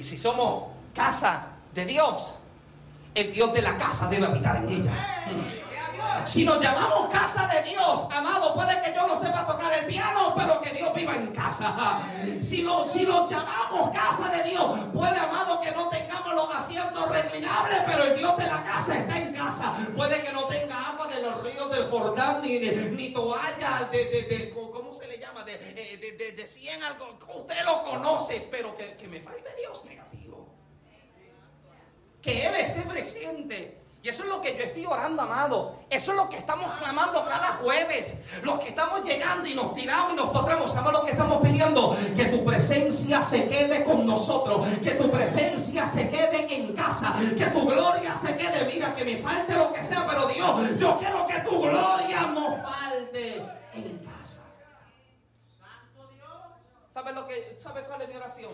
Y 0.00 0.02
si 0.02 0.16
somos 0.16 0.68
casa 0.94 1.48
de 1.74 1.84
Dios, 1.84 2.32
el 3.14 3.34
Dios 3.34 3.52
de 3.52 3.60
la 3.60 3.76
casa 3.76 4.08
debe 4.08 4.24
habitar 4.24 4.56
en 4.56 4.68
ella. 4.70 6.24
Si 6.24 6.42
nos 6.42 6.58
llamamos 6.58 7.12
casa 7.12 7.46
de 7.48 7.68
Dios, 7.68 8.06
amado, 8.10 8.54
puede 8.54 8.80
que 8.80 8.94
yo 8.94 9.06
no 9.06 9.14
sepa 9.20 9.46
tocar 9.46 9.70
el 9.74 9.84
piano, 9.84 10.32
pero 10.34 10.58
que 10.62 10.70
Dios 10.70 10.94
viva 10.94 11.14
en 11.14 11.26
casa. 11.32 12.00
Si, 12.40 12.62
lo, 12.62 12.86
si 12.86 13.02
nos 13.02 13.30
llamamos 13.30 13.90
casa 13.90 14.30
de 14.30 14.48
Dios, 14.48 14.78
puede, 14.94 15.18
amado, 15.18 15.60
que 15.60 15.70
no 15.72 15.90
tengamos 15.90 16.32
los 16.34 16.54
asientos 16.54 17.06
reclinables, 17.10 17.82
pero 17.84 18.04
el 18.04 18.16
Dios 18.16 18.38
de 18.38 18.46
la 18.46 18.62
casa 18.62 18.96
está 19.00 19.18
en 19.18 19.34
casa. 19.34 19.74
Puede 19.94 20.22
que 20.22 20.32
no 20.32 20.44
tenga 20.44 20.92
agua 20.92 21.08
de 21.08 21.20
los 21.20 21.42
ríos 21.42 21.70
del 21.70 21.90
Jordán, 21.90 22.40
ni, 22.40 22.58
ni 22.58 23.12
toalla 23.12 23.86
de, 23.92 23.98
de, 23.98 24.54
¿cómo 24.54 24.94
se 24.94 25.06
le 25.08 25.18
llama? 25.18 25.19
De, 25.58 25.96
de, 25.96 26.12
de, 26.12 26.32
de 26.32 26.46
100 26.46 26.82
algo. 26.82 27.18
Usted 27.34 27.64
lo 27.64 27.84
conoce, 27.84 28.48
pero 28.50 28.76
que, 28.76 28.96
que 28.96 29.08
me 29.08 29.20
falte 29.20 29.54
Dios 29.58 29.84
negativo. 29.84 30.48
Que 32.22 32.46
Él 32.46 32.54
esté 32.54 32.82
presente. 32.82 33.80
Y 34.02 34.08
eso 34.08 34.22
es 34.22 34.30
lo 34.30 34.40
que 34.40 34.56
yo 34.56 34.64
estoy 34.64 34.86
orando, 34.86 35.20
amado. 35.20 35.80
Eso 35.90 36.12
es 36.12 36.16
lo 36.16 36.26
que 36.30 36.38
estamos 36.38 36.72
clamando 36.74 37.22
cada 37.26 37.58
jueves. 37.62 38.14
Los 38.42 38.58
que 38.60 38.70
estamos 38.70 39.04
llegando 39.04 39.46
y 39.46 39.54
nos 39.54 39.74
tiramos 39.74 40.14
y 40.14 40.16
nos 40.16 40.30
postramos. 40.30 40.72
¿Sabes 40.72 40.92
lo 40.92 41.04
que 41.04 41.10
estamos 41.10 41.42
pidiendo? 41.42 41.94
Que 42.16 42.26
tu 42.26 42.42
presencia 42.42 43.20
se 43.20 43.46
quede 43.46 43.84
con 43.84 44.06
nosotros. 44.06 44.66
Que 44.82 44.92
tu 44.92 45.10
presencia 45.10 45.84
se 45.86 46.08
quede 46.08 46.54
en 46.54 46.74
casa. 46.74 47.14
Que 47.36 47.44
tu 47.46 47.66
gloria 47.66 48.14
se 48.14 48.34
quede. 48.36 48.64
Mira, 48.72 48.94
que 48.94 49.04
me 49.04 49.18
falte 49.18 49.54
lo 49.54 49.70
que 49.70 49.82
sea, 49.82 50.06
pero 50.08 50.28
Dios, 50.28 50.78
yo 50.78 50.98
quiero 50.98 51.26
que 51.26 51.40
tu 51.40 51.60
gloria 51.60 52.22
no 52.22 52.56
falte 52.62 53.36
en 53.74 53.98
casa. 53.98 54.19
¿Sabes, 57.00 57.14
lo 57.14 57.26
que, 57.26 57.56
¿Sabes 57.58 57.84
cuál 57.84 58.02
es 58.02 58.08
mi 58.10 58.16
oración? 58.16 58.52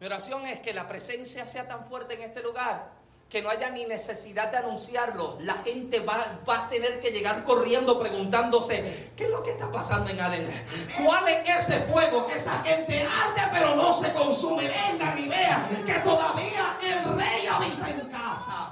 Mi 0.00 0.06
oración 0.06 0.44
es 0.48 0.58
que 0.58 0.74
la 0.74 0.88
presencia 0.88 1.46
sea 1.46 1.68
tan 1.68 1.86
fuerte 1.86 2.14
en 2.14 2.22
este 2.22 2.42
lugar 2.42 2.90
que 3.30 3.40
no 3.40 3.50
haya 3.50 3.70
ni 3.70 3.84
necesidad 3.84 4.50
de 4.50 4.56
anunciarlo. 4.56 5.38
La 5.42 5.54
gente 5.54 6.00
va, 6.00 6.40
va, 6.48 6.64
a 6.64 6.68
tener 6.68 6.98
que 6.98 7.12
llegar 7.12 7.44
corriendo 7.44 8.00
preguntándose, 8.00 9.12
¿qué 9.16 9.26
es 9.26 9.30
lo 9.30 9.44
que 9.44 9.52
está 9.52 9.70
pasando 9.70 10.10
en 10.10 10.20
Adén? 10.20 10.66
¿Cuál 11.06 11.28
es 11.28 11.48
ese 11.48 11.78
fuego 11.82 12.26
que 12.26 12.34
esa 12.34 12.58
gente 12.64 13.00
arde 13.00 13.42
pero 13.52 13.76
no 13.76 13.92
se 13.92 14.12
consume? 14.12 14.66
Venga 14.66 15.16
y 15.16 15.28
vea 15.28 15.68
que 15.86 15.94
todavía 16.00 16.76
el 16.82 17.16
rey 17.16 17.46
habita 17.46 17.90
en 17.90 18.10
casa. 18.10 18.70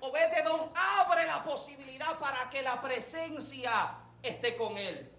Obededón 0.00 0.70
abre 0.74 1.24
la 1.24 1.42
posibilidad 1.42 2.18
para 2.18 2.50
que 2.50 2.60
la 2.60 2.82
presencia 2.82 3.94
esté 4.22 4.58
con 4.58 4.76
él. 4.76 5.11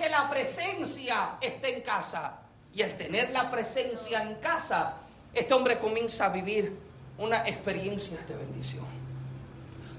Que 0.00 0.08
la 0.08 0.30
presencia 0.30 1.36
esté 1.42 1.76
en 1.76 1.82
casa. 1.82 2.38
Y 2.72 2.80
el 2.80 2.96
tener 2.96 3.30
la 3.30 3.50
presencia 3.50 4.22
en 4.22 4.36
casa 4.36 4.94
este 5.34 5.52
hombre 5.54 5.78
comienza 5.78 6.26
a 6.26 6.28
vivir 6.30 6.76
una 7.18 7.46
experiencia 7.46 8.18
de 8.26 8.34
bendición. 8.34 8.86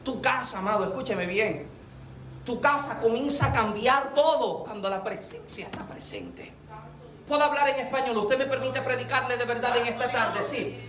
Tu 0.04 0.20
casa, 0.20 0.58
amado, 0.58 0.86
escúcheme 0.86 1.26
bien. 1.26 1.68
Tu 2.44 2.60
casa 2.60 3.00
comienza 3.00 3.48
a 3.48 3.54
cambiar 3.54 4.14
todo 4.14 4.64
cuando 4.64 4.90
la 4.90 5.04
presencia 5.04 5.66
está 5.66 5.86
presente. 5.86 6.52
¿Puedo 7.28 7.44
hablar 7.44 7.70
en 7.70 7.86
español? 7.86 8.18
¿Usted 8.18 8.40
me 8.40 8.46
permite 8.46 8.82
predicarle 8.82 9.38
de 9.38 9.46
verdad 9.46 9.78
en 9.78 9.86
esta 9.86 10.12
tarde? 10.12 10.44
Sí. 10.44 10.80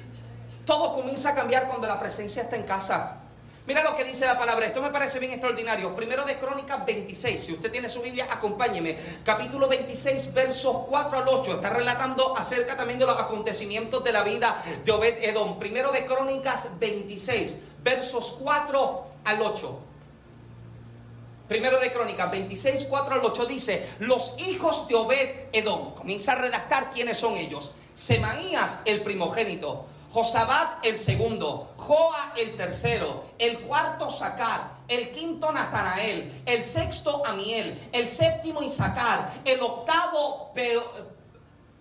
Todo 0.65 0.95
comienza 0.95 1.31
a 1.31 1.35
cambiar 1.35 1.69
cuando 1.69 1.87
la 1.87 2.01
presencia 2.01 2.43
está 2.43 2.57
en 2.57 2.63
casa. 2.63 3.19
Mira 3.65 3.85
lo 3.85 3.97
que 3.97 4.05
dice 4.05 4.27
la 4.27 4.37
palabra. 4.37 4.67
Esto 4.67 4.83
me 4.83 4.91
parece 4.91 5.21
bien 5.21 5.33
extraordinario. 5.33 5.95
Primero 5.95 6.25
de 6.25 6.37
Crónicas 6.37 6.85
26. 6.85 7.45
Si 7.45 7.53
usted 7.53 7.71
tiene 7.71 7.89
su 7.89 8.03
Biblia, 8.03 8.27
acompáñeme. 8.29 8.97
Capítulo 9.25 9.69
26, 9.69 10.35
versos 10.35 10.79
4 10.89 11.19
al 11.19 11.29
8. 11.29 11.55
Está 11.55 11.71
relatando 11.71 12.37
acerca 12.37 12.77
también 12.77 12.99
de 12.99 13.07
los 13.07 13.19
acontecimientos 13.19 14.03
de 14.03 14.13
la 14.13 14.25
vida 14.25 14.63
de 14.85 14.91
Obed 14.91 15.23
Edom. 15.23 15.61
Primero 15.61 15.93
de 15.93 16.05
Crónicas 16.07 16.67
26, 16.81 17.57
versos 17.85 18.37
4 18.41 19.05
al 19.25 19.43
8. 19.43 19.79
Primero 21.47 21.79
de 21.79 21.93
Crónicas 21.93 22.31
26, 22.33 22.87
4 22.89 23.15
al 23.15 23.25
8 23.25 23.47
dice, 23.47 23.87
los 24.01 24.35
hijos 24.41 24.89
de 24.89 24.97
Obed 24.97 25.31
Edom. 25.53 25.95
Comienza 25.95 26.33
a 26.33 26.37
redactar 26.37 26.91
quiénes 26.91 27.19
son 27.19 27.37
ellos. 27.37 27.71
Semaías, 27.95 28.81
el 28.87 29.03
primogénito. 29.03 29.87
Josabat 30.13 30.85
el 30.85 30.99
segundo, 30.99 31.73
Joa 31.79 32.35
el 32.37 32.55
tercero, 32.55 33.25
el 33.39 33.61
cuarto 33.61 34.11
Sacar, 34.11 34.83
el 34.87 35.11
quinto 35.11 35.51
Natanael, 35.51 36.43
el 36.45 36.63
sexto 36.63 37.25
Amiel, 37.27 37.89
el 37.93 38.07
séptimo 38.07 38.63
Isaacar, 38.63 39.33
el 39.45 39.63
octavo 39.63 40.53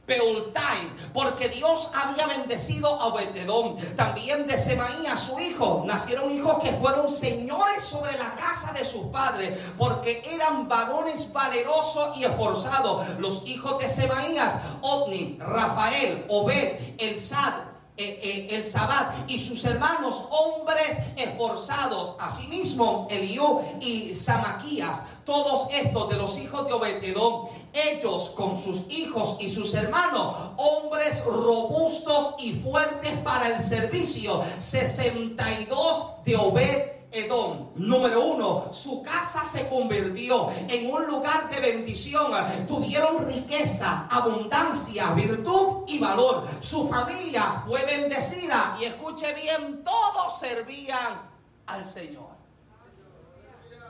Peultai, 0.06 0.80
porque 1.14 1.50
Dios 1.50 1.92
había 1.94 2.26
bendecido 2.28 2.88
a 2.88 3.08
Obededón, 3.08 3.78
también 3.98 4.48
de 4.48 4.58
Semaías 4.58 5.22
su 5.22 5.38
hijo, 5.38 5.84
nacieron 5.86 6.32
hijos 6.32 6.64
que 6.64 6.72
fueron 6.74 7.10
señores 7.10 7.84
sobre 7.84 8.18
la 8.18 8.34
casa 8.36 8.72
de 8.72 8.86
sus 8.86 9.08
padres, 9.08 9.60
porque 9.78 10.24
eran 10.26 10.70
varones 10.70 11.32
valerosos 11.34 12.18
y 12.18 12.24
esforzados, 12.24 13.08
los 13.20 13.46
hijos 13.46 13.78
de 13.80 13.90
Semaías, 13.90 14.56
Otni, 14.82 15.38
Rafael, 15.40 16.26
Obed, 16.30 16.96
Elsad, 16.98 17.71
eh, 17.98 18.20
eh, 18.24 18.48
el 18.56 18.66
Sabbat 18.66 19.30
y 19.30 19.40
sus 19.40 19.66
hermanos 19.66 20.24
hombres 20.30 20.98
esforzados, 21.18 22.16
asimismo 22.20 23.08
Eliú 23.12 23.62
y 23.80 24.16
Samaquías, 24.16 25.02
todos 25.26 25.68
estos 25.72 26.10
de 26.10 26.16
los 26.18 26.38
hijos 26.40 26.68
de 26.68 26.74
Obededón, 26.74 27.48
ellos 27.74 28.32
con 28.32 28.58
sus 28.58 28.90
hijos 28.90 29.38
y 29.40 29.50
sus 29.50 29.74
hermanos, 29.74 30.36
hombres 30.58 31.24
robustos 31.26 32.36
y 32.40 32.54
fuertes 32.54 33.18
para 33.20 33.48
el 33.48 33.60
servicio, 33.60 34.44
62 34.60 36.24
de 36.26 36.36
Obed 36.38 37.01
Edom. 37.12 37.72
Número 37.76 38.24
uno, 38.24 38.74
su 38.74 39.04
casa 39.04 39.44
se 39.44 39.68
convirtió 39.68 40.50
en 40.68 40.92
un 40.92 41.06
lugar 41.08 41.50
de 41.50 41.60
bendición. 41.60 42.32
Tuvieron 42.68 43.28
riqueza, 43.28 44.08
abundancia, 44.10 45.12
virtud 45.12 45.84
y 45.88 46.00
valor. 46.00 46.48
Su 46.62 46.88
familia 46.88 47.64
fue 47.68 47.86
bendecida 47.86 48.78
y 48.80 48.86
escuche 48.86 49.34
bien, 49.34 49.84
todos 49.84 50.40
servían 50.40 51.22
al 51.66 51.88
Señor. 51.88 52.31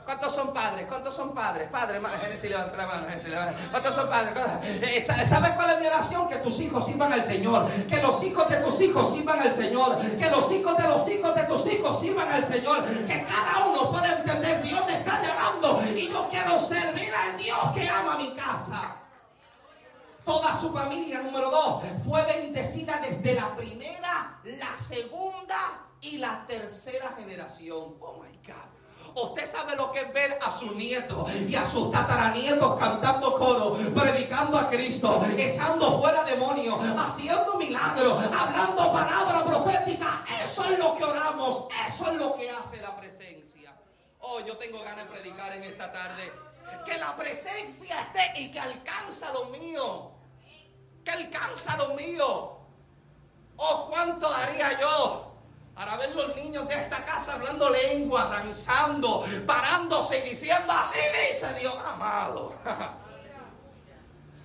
¿Cuántos 0.04 0.34
son 0.34 0.52
padres? 0.52 0.86
¿Cuántos 0.88 1.14
son 1.14 1.32
padres? 1.32 1.68
Padre, 1.70 2.00
si 2.36 2.48
levanta 2.48 2.76
la 2.76 2.86
mano, 2.86 3.06
¿Cuántos 3.70 3.94
son 3.94 4.08
padres? 4.08 4.32
Eh, 4.64 5.04
¿Sabes 5.04 5.50
cuál 5.52 5.70
es 5.70 5.80
mi 5.80 5.86
oración? 5.86 6.28
Que 6.28 6.36
tus 6.36 6.60
hijos 6.60 6.86
sirvan 6.86 7.12
al 7.12 7.22
Señor. 7.22 7.68
Que 7.88 8.02
los 8.02 8.22
hijos 8.22 8.48
de 8.48 8.56
tus 8.56 8.80
hijos 8.80 9.12
sirvan 9.12 9.40
al 9.40 9.52
Señor. 9.52 9.98
Que 10.18 10.30
los 10.30 10.50
hijos 10.50 10.76
de 10.76 10.88
los 10.88 11.08
hijos 11.08 11.34
de 11.34 11.42
tus 11.44 11.66
hijos 11.66 12.00
sirvan 12.00 12.30
al 12.30 12.44
Señor. 12.44 12.84
Que 13.06 13.24
cada 13.24 13.66
uno 13.66 13.90
pueda 13.90 14.18
entender, 14.18 14.62
Dios 14.62 14.84
me 14.86 14.98
está 14.98 15.22
llamando 15.22 15.82
y 15.94 16.08
yo 16.08 16.28
quiero 16.30 16.60
servir 16.60 17.12
al 17.14 17.36
Dios 17.36 17.72
que 17.74 17.88
ama 17.88 18.16
mi 18.16 18.34
casa. 18.34 18.96
Toda 20.24 20.56
su 20.56 20.72
familia, 20.72 21.20
número 21.20 21.50
dos, 21.50 21.84
fue 22.04 22.22
bendecida 22.24 23.00
desde 23.02 23.34
la 23.34 23.54
primera, 23.56 24.38
la 24.44 24.76
segunda 24.76 25.88
y 26.00 26.18
la 26.18 26.44
tercera 26.46 27.12
generación. 27.16 27.96
Oh 28.00 28.22
my 28.22 28.36
God. 28.46 28.71
Usted 29.14 29.46
sabe 29.46 29.76
lo 29.76 29.92
que 29.92 30.00
es 30.00 30.12
ver 30.12 30.38
a 30.40 30.50
sus 30.50 30.74
nietos 30.74 31.30
y 31.34 31.54
a 31.54 31.64
sus 31.64 31.90
tataranietos 31.90 32.78
cantando 32.78 33.34
coro, 33.34 33.76
predicando 33.94 34.58
a 34.58 34.70
Cristo, 34.70 35.22
echando 35.36 36.00
fuera 36.00 36.24
demonios, 36.24 36.78
haciendo 36.96 37.58
milagros, 37.58 38.24
hablando 38.32 38.90
palabra 38.90 39.44
profética. 39.44 40.24
Eso 40.42 40.64
es 40.64 40.78
lo 40.78 40.96
que 40.96 41.04
oramos, 41.04 41.66
eso 41.86 42.10
es 42.10 42.14
lo 42.14 42.36
que 42.36 42.50
hace 42.50 42.78
la 42.80 42.96
presencia. 42.96 43.74
Oh, 44.20 44.40
yo 44.40 44.56
tengo 44.56 44.82
ganas 44.82 45.04
de 45.04 45.10
predicar 45.10 45.52
en 45.52 45.64
esta 45.64 45.92
tarde. 45.92 46.32
Que 46.86 46.96
la 46.98 47.14
presencia 47.14 48.00
esté 48.00 48.40
y 48.40 48.50
que 48.50 48.60
alcanza 48.60 49.30
lo 49.32 49.46
mío. 49.46 50.12
Que 51.04 51.10
alcanza 51.10 51.76
lo 51.76 51.94
mío. 51.94 52.56
Oh, 53.56 53.88
cuánto 53.90 54.30
daría 54.30 54.80
yo 54.80 55.31
para 55.74 55.96
ver 55.96 56.14
los 56.14 56.34
niños 56.36 56.68
de 56.68 56.74
esta 56.74 57.04
casa 57.04 57.34
hablando 57.34 57.68
lengua, 57.70 58.26
danzando, 58.26 59.24
parándose 59.46 60.18
y 60.18 60.30
diciendo, 60.30 60.72
así 60.72 60.98
dice 61.30 61.54
Dios 61.58 61.74
amado. 61.86 62.54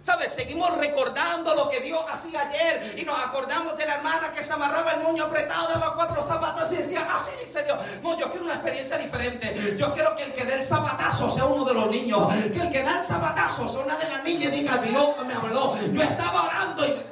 ¿Sabes? 0.02 0.32
Seguimos 0.32 0.78
recordando 0.78 1.54
lo 1.54 1.70
que 1.70 1.82
Dios 1.82 2.00
hacía 2.10 2.48
ayer 2.48 2.98
y 2.98 3.04
nos 3.04 3.20
acordamos 3.20 3.78
de 3.78 3.86
la 3.86 3.96
hermana 3.96 4.32
que 4.32 4.42
se 4.42 4.54
amarraba 4.54 4.94
el 4.94 5.02
moño 5.02 5.26
apretado, 5.26 5.68
daba 5.68 5.96
cuatro 5.96 6.24
zapatos 6.24 6.72
y 6.72 6.78
decía, 6.78 7.06
así 7.14 7.32
dice 7.44 7.62
Dios. 7.66 7.78
No, 8.02 8.18
yo 8.18 8.30
quiero 8.30 8.46
una 8.46 8.54
experiencia 8.54 8.98
diferente. 8.98 9.76
Yo 9.78 9.94
quiero 9.94 10.16
que 10.16 10.24
el 10.24 10.34
que 10.34 10.46
dé 10.46 10.54
el 10.54 10.64
zapatazo 10.64 11.30
sea 11.30 11.44
uno 11.44 11.66
de 11.66 11.74
los 11.74 11.92
niños. 11.92 12.34
Que 12.34 12.62
el 12.62 12.72
que 12.72 12.84
da 12.84 13.02
el 13.02 13.06
zapatazo 13.06 13.68
sea 13.68 13.82
una 13.82 13.98
de 13.98 14.10
las 14.10 14.24
niñas 14.24 14.54
y 14.54 14.62
diga, 14.62 14.78
Dios 14.78 15.10
me 15.26 15.34
habló. 15.34 15.78
Yo 15.78 16.02
estaba 16.02 16.44
orando 16.44 16.88
y... 16.88 17.06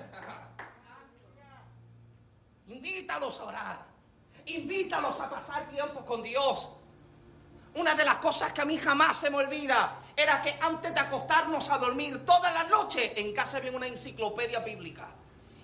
Invítalos 2.76 3.42
a 3.42 3.44
orar. 3.44 3.95
Invítalos 4.46 5.20
a 5.20 5.30
pasar 5.30 5.68
tiempo 5.70 6.06
con 6.06 6.22
Dios. 6.22 6.70
Una 7.76 7.96
de 7.96 8.06
las 8.06 8.18
cosas 8.18 8.54
que 8.54 8.62
a 8.62 8.66
mí 8.66 8.78
jamás 8.78 9.18
se 9.18 9.30
me 9.30 9.38
olvida 9.38 10.00
era 10.16 10.42
que 10.42 10.58
antes 10.62 10.94
de 10.94 11.00
acostarnos 11.00 11.70
a 11.72 11.78
dormir 11.78 12.24
toda 12.26 12.52
la 12.52 12.64
noche 12.66 13.20
en 13.20 13.34
casa 13.34 13.58
había 13.58 13.72
una 13.72 13.88
enciclopedia 13.88 14.60
bíblica. 14.60 15.08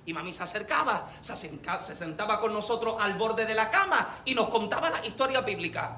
Y 0.06 0.14
mami 0.14 0.34
se 0.34 0.44
acercaba, 0.44 1.10
se, 1.22 1.36
se 1.36 1.96
sentaba 1.96 2.40
con 2.40 2.52
nosotros 2.52 2.96
al 3.00 3.14
borde 3.14 3.46
de 3.46 3.54
la 3.54 3.70
cama 3.70 4.22
y 4.26 4.34
nos 4.34 4.50
contaba 4.50 4.90
la 4.90 5.06
historia 5.06 5.42
bíblica. 5.42 5.98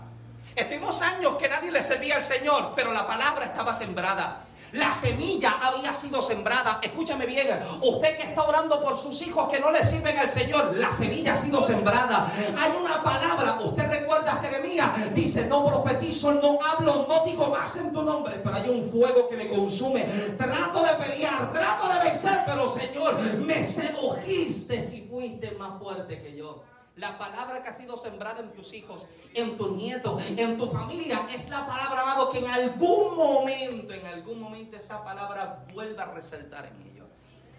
Estuvimos 0.53 1.01
años 1.01 1.37
que 1.37 1.49
nadie 1.49 1.71
le 1.71 1.81
servía 1.81 2.17
al 2.17 2.23
Señor, 2.23 2.73
pero 2.75 2.91
la 2.93 3.07
palabra 3.07 3.45
estaba 3.45 3.73
sembrada. 3.73 4.42
La 4.73 4.91
semilla 4.91 5.59
había 5.61 5.93
sido 5.93 6.19
sembrada. 6.19 6.79
Escúchame 6.81 7.27
bien, 7.27 7.47
usted 7.79 8.17
que 8.17 8.23
está 8.23 8.43
orando 8.43 8.81
por 8.81 8.97
sus 8.97 9.21
hijos 9.21 9.47
que 9.47 9.59
no 9.59 9.69
le 9.69 9.83
sirven 9.83 10.17
al 10.17 10.29
Señor, 10.29 10.75
la 10.75 10.89
semilla 10.89 11.33
ha 11.33 11.35
sido 11.35 11.61
sembrada. 11.61 12.31
Hay 12.57 12.71
una 12.81 13.03
palabra, 13.03 13.59
usted 13.63 13.87
recuerda 13.87 14.33
a 14.33 14.37
Jeremías, 14.37 15.13
dice, 15.13 15.45
no 15.45 15.63
profetizo, 15.63 16.31
no 16.33 16.57
hablo, 16.63 17.05
no 17.07 17.23
digo 17.23 17.49
más 17.51 17.75
en 17.75 17.93
tu 17.93 18.01
nombre, 18.01 18.41
pero 18.43 18.55
hay 18.55 18.67
un 18.67 18.89
fuego 18.89 19.29
que 19.29 19.37
me 19.37 19.47
consume. 19.47 20.05
Trato 20.37 20.83
de 20.83 20.93
pelear, 21.05 21.53
trato 21.53 21.89
de 21.89 22.09
vencer, 22.09 22.39
pero 22.47 22.67
Señor, 22.67 23.19
me 23.41 23.63
sedujiste 23.63 24.81
si 24.81 25.03
fuiste 25.03 25.51
más 25.51 25.79
fuerte 25.79 26.19
que 26.19 26.35
yo. 26.35 26.63
La 26.95 27.17
palabra 27.17 27.63
que 27.63 27.69
ha 27.69 27.73
sido 27.73 27.97
sembrada 27.97 28.41
en 28.41 28.51
tus 28.53 28.71
hijos, 28.71 29.07
en 29.33 29.57
tus 29.57 29.71
nietos, 29.71 30.21
en 30.29 30.57
tu 30.59 30.69
familia, 30.69 31.21
es 31.33 31.49
la 31.49 31.65
palabra, 31.65 32.01
amado, 32.01 32.29
que 32.29 32.37
en 32.37 32.47
algún 32.47 33.15
momento, 33.15 33.93
en 33.93 34.05
algún 34.05 34.39
momento 34.39 34.77
esa 34.77 35.03
palabra 35.03 35.65
vuelve 35.73 35.99
a 35.99 36.05
resaltar 36.05 36.67
en 36.67 36.79
ellos. 36.83 37.07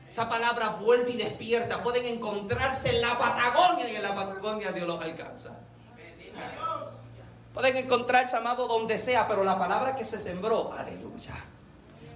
Esa 0.08 0.28
palabra 0.28 0.76
vuelve 0.80 1.10
y 1.10 1.16
despierta. 1.16 1.82
Pueden 1.82 2.04
encontrarse 2.04 2.90
en 2.90 3.00
la 3.00 3.18
Patagonia 3.18 3.90
y 3.90 3.96
en 3.96 4.02
la 4.04 4.14
Patagonia 4.14 4.70
Dios 4.70 4.86
los 4.86 5.00
alcanza. 5.02 5.50
Pueden 7.52 7.76
encontrarse, 7.76 8.36
amado, 8.36 8.68
donde 8.68 8.98
sea, 8.98 9.26
pero 9.26 9.42
la 9.42 9.58
palabra 9.58 9.96
que 9.96 10.04
se 10.04 10.20
sembró, 10.20 10.72
aleluya. 10.72 11.34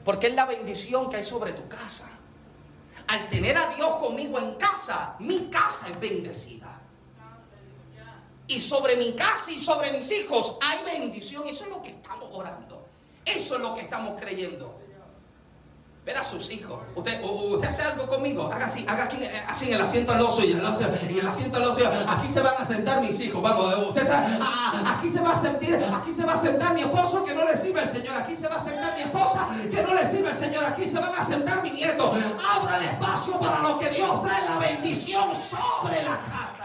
Porque 0.04 0.28
es 0.28 0.34
la 0.34 0.44
bendición 0.44 1.10
que 1.10 1.16
hay 1.16 1.24
sobre 1.24 1.52
tu 1.52 1.66
casa. 1.66 2.08
Al 3.08 3.28
tener 3.28 3.56
a 3.56 3.74
Dios 3.74 3.96
conmigo 3.96 4.38
en 4.38 4.54
casa, 4.54 5.16
mi 5.18 5.48
casa 5.50 5.88
es 5.88 5.98
bendecida 5.98 6.77
y 8.48 8.60
sobre 8.60 8.96
mi 8.96 9.12
casa 9.12 9.52
y 9.52 9.58
sobre 9.58 9.92
mis 9.92 10.10
hijos 10.10 10.56
hay 10.62 10.78
bendición. 10.84 11.46
Eso 11.46 11.64
es 11.64 11.70
lo 11.70 11.82
que 11.82 11.90
estamos 11.90 12.30
orando. 12.32 12.82
Eso 13.24 13.56
es 13.56 13.60
lo 13.60 13.74
que 13.74 13.82
estamos 13.82 14.18
creyendo. 14.18 14.74
Ver 16.06 16.16
a 16.16 16.24
sus 16.24 16.50
hijos. 16.50 16.80
Usted, 16.94 17.22
usted 17.22 17.68
hace 17.68 17.82
algo 17.82 18.08
conmigo. 18.08 18.50
Haga 18.50 18.64
así, 18.64 18.86
haga 18.88 19.04
aquí, 19.04 19.18
así 19.46 19.66
en 19.66 19.74
el 19.74 19.82
asiento 19.82 20.12
al 20.12 20.22
oso 20.22 20.42
y 20.42 20.52
en 20.52 20.60
el, 20.60 20.64
en 20.64 21.18
el 21.18 21.28
asiento 21.28 21.58
al 21.58 21.64
oso. 21.64 21.80
Aquí 22.08 22.30
se 22.30 22.40
van 22.40 22.54
a 22.58 22.64
sentar 22.64 23.02
mis 23.02 23.20
hijos. 23.20 23.42
Vamos, 23.42 23.88
usted 23.88 24.06
sabe, 24.06 24.38
aquí 24.86 25.10
se 25.10 25.20
va 25.20 25.32
a 25.32 25.38
sentir, 25.38 25.74
aquí 25.74 26.14
se 26.14 26.24
va 26.24 26.32
a 26.32 26.38
sentar 26.38 26.72
mi 26.72 26.80
esposo 26.80 27.22
que 27.24 27.34
no 27.34 27.44
le 27.44 27.54
sirve 27.54 27.82
el 27.82 27.88
Señor. 27.88 28.16
Aquí 28.16 28.34
se 28.34 28.48
va 28.48 28.56
a 28.56 28.60
sentar 28.60 28.96
mi 28.96 29.02
esposa 29.02 29.48
que 29.70 29.82
no 29.82 29.92
le 29.92 30.06
sirve 30.06 30.30
el 30.30 30.34
Señor. 30.34 30.64
Aquí 30.64 30.86
se 30.86 30.98
van 30.98 31.14
a 31.14 31.26
sentar 31.26 31.62
mi 31.62 31.72
nieto. 31.72 32.10
Abra 32.10 32.78
el 32.78 32.84
espacio 32.84 33.38
para 33.38 33.60
lo 33.60 33.78
que 33.78 33.90
Dios 33.90 34.22
trae 34.22 34.48
la 34.48 34.56
bendición 34.56 35.36
sobre 35.36 36.02
la 36.02 36.22
casa 36.22 36.57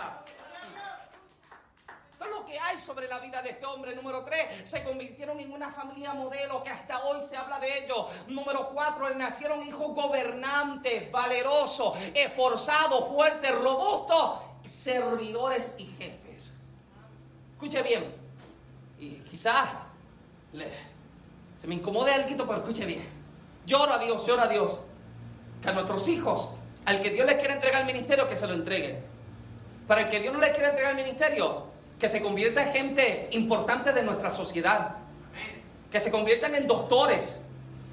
hay 2.57 2.79
sobre 2.79 3.07
la 3.07 3.19
vida 3.19 3.41
de 3.41 3.51
este 3.51 3.65
hombre. 3.65 3.95
Número 3.95 4.23
tres, 4.23 4.45
se 4.69 4.83
convirtieron 4.83 5.39
en 5.39 5.51
una 5.51 5.71
familia 5.71 6.13
modelo 6.13 6.63
que 6.63 6.69
hasta 6.69 7.03
hoy 7.03 7.21
se 7.21 7.35
habla 7.35 7.59
de 7.59 7.85
ellos. 7.85 8.07
Número 8.27 8.69
cuatro, 8.69 9.09
nacieron 9.15 9.63
hijos 9.63 9.93
gobernantes, 9.93 11.11
valerosos, 11.11 11.97
esforzados, 12.13 13.07
fuertes, 13.13 13.53
robustos, 13.53 14.41
servidores 14.65 15.75
y 15.77 15.85
jefes. 15.97 16.53
Escuche 17.53 17.81
bien, 17.81 18.13
y 18.99 19.09
quizás 19.19 19.69
se 21.59 21.67
me 21.67 21.75
incomode 21.75 22.11
algo, 22.11 22.45
pero 22.45 22.57
escuche 22.57 22.85
bien. 22.85 23.07
Lloro 23.65 23.93
a 23.93 23.97
Dios, 23.97 24.25
lloro 24.27 24.41
a 24.41 24.47
Dios, 24.47 24.81
que 25.61 25.69
a 25.69 25.73
nuestros 25.73 26.07
hijos, 26.09 26.49
al 26.85 27.01
que 27.01 27.09
Dios 27.09 27.25
les 27.25 27.35
quiere 27.35 27.53
entregar 27.53 27.81
el 27.81 27.87
ministerio, 27.87 28.27
que 28.27 28.35
se 28.35 28.45
lo 28.45 28.53
entregue. 28.53 29.01
Para 29.87 30.01
el 30.01 30.09
que 30.09 30.19
Dios 30.19 30.33
no 30.33 30.39
les 30.39 30.51
quiere 30.51 30.69
entregar 30.69 30.91
el 30.91 30.97
ministerio, 30.97 31.67
que 32.03 32.09
se 32.09 32.21
convierta 32.21 32.61
en 32.67 32.73
gente 32.73 33.29
importante 33.31 33.93
de 33.93 34.03
nuestra 34.03 34.29
sociedad, 34.29 34.97
que 35.89 36.01
se 36.01 36.11
conviertan 36.11 36.53
en 36.53 36.67
doctores, 36.67 37.39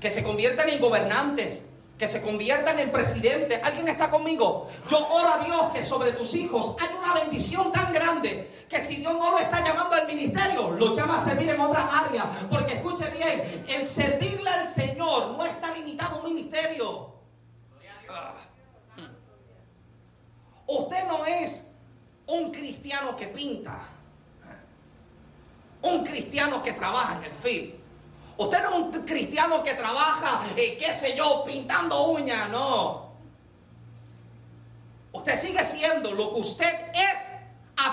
que 0.00 0.10
se 0.10 0.24
conviertan 0.24 0.68
en 0.68 0.80
gobernantes, 0.80 1.64
que 1.96 2.08
se 2.08 2.20
conviertan 2.20 2.80
en 2.80 2.90
presidentes. 2.90 3.62
¿Alguien 3.62 3.86
está 3.86 4.10
conmigo? 4.10 4.68
Yo 4.88 4.98
oro 4.98 5.28
a 5.28 5.44
Dios 5.44 5.72
que 5.72 5.84
sobre 5.84 6.10
tus 6.10 6.34
hijos 6.34 6.74
hay 6.80 6.88
una 6.98 7.14
bendición 7.20 7.70
tan 7.70 7.92
grande 7.92 8.50
que 8.68 8.80
si 8.80 8.96
Dios 8.96 9.12
no 9.12 9.30
lo 9.30 9.38
está 9.38 9.64
llamando 9.64 9.94
al 9.94 10.08
ministerio, 10.08 10.70
lo 10.72 10.92
llama 10.96 11.14
a 11.14 11.20
servir 11.20 11.48
en 11.48 11.60
otra 11.60 11.88
área. 12.00 12.24
Porque 12.50 12.72
escuche 12.74 13.08
bien, 13.10 13.64
el 13.68 13.86
servirle 13.86 14.50
al 14.50 14.66
Señor 14.66 15.36
no 15.36 15.44
está 15.44 15.72
limitado 15.72 16.16
a 16.16 16.18
un 16.18 16.34
ministerio. 16.34 17.14
Ah. 18.08 18.34
Usted 20.66 21.06
no 21.06 21.24
es 21.26 21.62
un 22.26 22.50
cristiano 22.50 23.14
que 23.14 23.28
pinta 23.28 23.99
un 25.82 26.04
cristiano 26.04 26.62
que 26.62 26.72
trabaja 26.72 27.18
en 27.18 27.24
el. 27.24 27.80
Usted 28.36 28.62
no 28.62 28.68
es 28.68 28.74
un 28.74 28.90
cristiano 29.04 29.62
que 29.62 29.74
trabaja, 29.74 30.42
eh, 30.56 30.76
qué 30.78 30.94
sé 30.94 31.14
yo, 31.14 31.44
pintando 31.44 32.04
uñas, 32.08 32.48
no. 32.48 33.10
Usted 35.12 35.38
sigue 35.38 35.64
siendo 35.64 36.12
lo 36.12 36.32
que 36.32 36.40
usted 36.40 36.89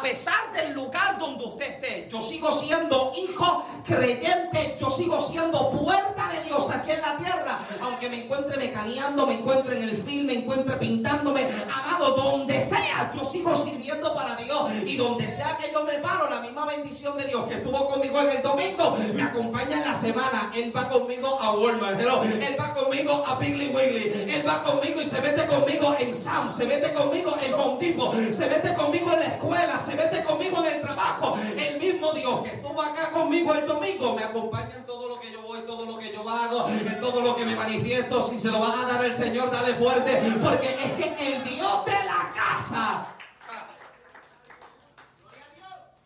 pesar 0.09 0.53
del 0.53 0.73
lugar 0.73 1.17
donde 1.19 1.43
usted 1.43 1.65
esté, 1.65 2.07
yo 2.09 2.21
sigo 2.21 2.49
siendo 2.49 3.11
hijo 3.17 3.65
creyente, 3.85 4.77
yo 4.79 4.89
sigo 4.89 5.19
siendo 5.21 5.69
puerta 5.71 6.29
de 6.31 6.43
Dios 6.45 6.69
aquí 6.69 6.91
en 6.91 7.01
la 7.01 7.17
tierra, 7.17 7.59
aunque 7.81 8.07
me 8.07 8.23
encuentre 8.23 8.55
mecaneando, 8.55 9.27
me 9.27 9.33
encuentre 9.33 9.75
en 9.77 9.83
el 9.83 10.01
film, 10.03 10.27
me 10.27 10.35
encuentre 10.35 10.77
pintándome, 10.77 11.49
amado, 11.63 12.15
donde 12.15 12.61
sea, 12.61 13.11
yo 13.13 13.23
sigo 13.25 13.53
sirviendo 13.53 14.13
para 14.15 14.37
Dios. 14.37 14.71
Y 14.85 14.95
donde 14.95 15.29
sea 15.29 15.57
que 15.57 15.71
yo 15.73 15.83
me 15.83 15.93
paro, 15.99 16.29
la 16.29 16.39
misma 16.39 16.65
bendición 16.65 17.17
de 17.17 17.25
Dios 17.25 17.45
que 17.47 17.55
estuvo 17.55 17.89
conmigo 17.89 18.21
en 18.21 18.29
el 18.29 18.41
domingo, 18.41 18.97
me 19.13 19.23
acompaña 19.23 19.77
en 19.77 19.91
la 19.91 19.95
semana, 19.95 20.51
Él 20.55 20.71
va 20.75 20.87
conmigo 20.87 21.37
a 21.39 21.51
Walmart, 21.51 21.99
Él 21.99 22.57
va 22.59 22.73
conmigo 22.73 23.25
a 23.27 23.37
Piggly 23.37 23.67
Wiggly, 23.75 24.31
Él 24.31 24.47
va 24.47 24.63
conmigo 24.63 25.01
y 25.01 25.05
se 25.05 25.19
mete 25.19 25.45
conmigo 25.47 25.95
en 25.99 26.15
Sam, 26.15 26.49
se 26.49 26.65
mete 26.65 26.93
conmigo 26.93 27.35
en 27.41 27.53
Home 27.53 27.77
Depot, 27.85 28.15
se 28.31 28.47
mete 28.47 28.73
conmigo 28.73 29.11
en 29.11 29.19
la 29.19 29.25
escuela, 29.25 29.79
se 29.79 29.96
mete 29.97 30.23
conmigo 30.23 30.63
en 30.63 30.75
el 30.75 30.81
trabajo. 30.81 31.37
El 31.57 31.79
mismo 31.79 32.13
Dios 32.13 32.43
que 32.43 32.49
estuvo 32.55 32.81
acá 32.81 33.09
conmigo 33.11 33.53
el 33.53 33.67
domingo 33.67 34.13
me 34.15 34.23
acompaña 34.23 34.75
en 34.77 34.85
todo 34.85 35.09
lo 35.09 35.19
que 35.19 35.31
yo 35.31 35.41
voy, 35.41 35.61
todo 35.61 35.85
lo 35.85 35.97
que 35.97 36.13
yo 36.13 36.27
hago, 36.29 36.69
en 36.69 36.99
todo 36.99 37.21
lo 37.21 37.35
que 37.35 37.45
me 37.45 37.55
manifiesto. 37.55 38.21
Si 38.21 38.39
se 38.39 38.49
lo 38.49 38.59
va 38.59 38.81
a 38.81 38.93
dar 38.93 39.03
el 39.03 39.15
Señor, 39.15 39.51
dale 39.51 39.73
fuerte, 39.73 40.21
porque 40.41 40.67
es 40.67 40.91
que 41.15 41.35
el 41.35 41.43
Dios 41.43 41.85
de 41.85 42.03
la 42.05 42.31
casa. 42.33 43.07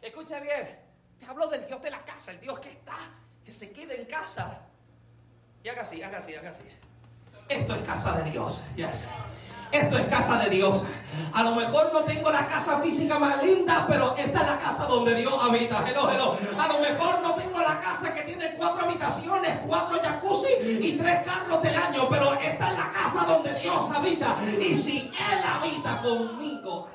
Escucha 0.02 0.40
bien, 0.40 0.80
te 1.20 1.26
hablo 1.26 1.48
del 1.48 1.68
Dios 1.68 1.82
de 1.82 1.92
la 1.92 2.04
casa, 2.04 2.32
el 2.32 2.40
Dios 2.40 2.60
que 2.60 2.70
está, 2.70 2.98
que 3.46 3.54
se 3.54 3.72
queda 3.72 3.94
en 3.94 4.06
casa. 4.06 4.62
Y 5.64 5.70
haga 5.70 5.84
así, 5.84 6.02
haga 6.02 6.18
así, 6.18 6.34
haga 6.34 6.50
así. 6.50 6.64
Esto 7.48 7.76
es 7.76 7.82
casa 7.82 8.14
de 8.22 8.32
Dios. 8.32 8.64
Yes. 8.76 9.08
Esto 9.72 9.98
es 9.98 10.06
casa 10.08 10.38
de 10.38 10.50
Dios. 10.50 10.84
A 11.34 11.44
lo 11.44 11.56
mejor 11.56 11.94
no 11.94 12.02
tengo 12.04 12.30
la 12.30 12.46
casa 12.48 12.82
física 12.82 13.18
más 13.18 13.42
linda, 13.44 13.86
pero 13.88 14.16
esta 14.18 14.42
es 14.42 14.48
la 14.48 14.58
casa 14.58 14.86
donde 14.86 15.16
Dios 15.16 15.34
habita. 15.42 15.80
A 15.80 16.68
lo 16.68 16.80
mejor 16.80 17.22
no 17.22 17.36
tengo 17.36 17.60
la 17.60 17.80
casa 17.80 18.14
que 18.14 18.24
tiene 18.24 18.54
cuatro 18.56 18.86
habitaciones, 18.86 19.60
cuatro 19.66 19.98
jacuzzi 20.02 20.50
y 20.62 20.98
tres 20.98 21.26
carros 21.26 21.62
del 21.64 21.76
año, 21.76 22.08
pero 22.10 22.34
esta 22.34 22.72
es 22.72 22.78
la 22.78 22.90
casa 22.92 23.26
donde 23.26 23.54
Dios 23.60 23.90
habita. 23.92 24.36
Y 24.60 24.76
si 24.76 25.00
Él 25.00 25.42
habita 25.44 26.02
conmigo, 26.02 26.90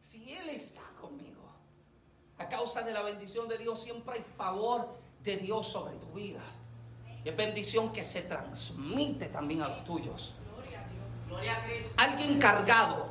si 0.00 0.32
Él 0.32 0.50
está, 0.50 0.82
conmigo, 1.00 1.42
a 2.38 2.48
causa 2.48 2.82
de 2.82 2.92
la 2.92 3.02
bendición 3.02 3.46
de 3.46 3.58
Dios 3.58 3.80
siempre 3.80 4.16
hay 4.16 4.24
favor 4.36 4.98
de 5.22 5.36
Dios 5.36 5.68
sobre 5.68 5.94
tu 5.94 6.08
vida. 6.08 6.40
Es 7.24 7.36
bendición 7.36 7.92
que 7.92 8.02
se 8.02 8.22
transmite 8.22 9.26
también 9.26 9.62
a 9.62 9.68
los 9.68 9.84
tuyos. 9.84 10.34
Alguien 11.96 12.38
cargado 12.38 13.08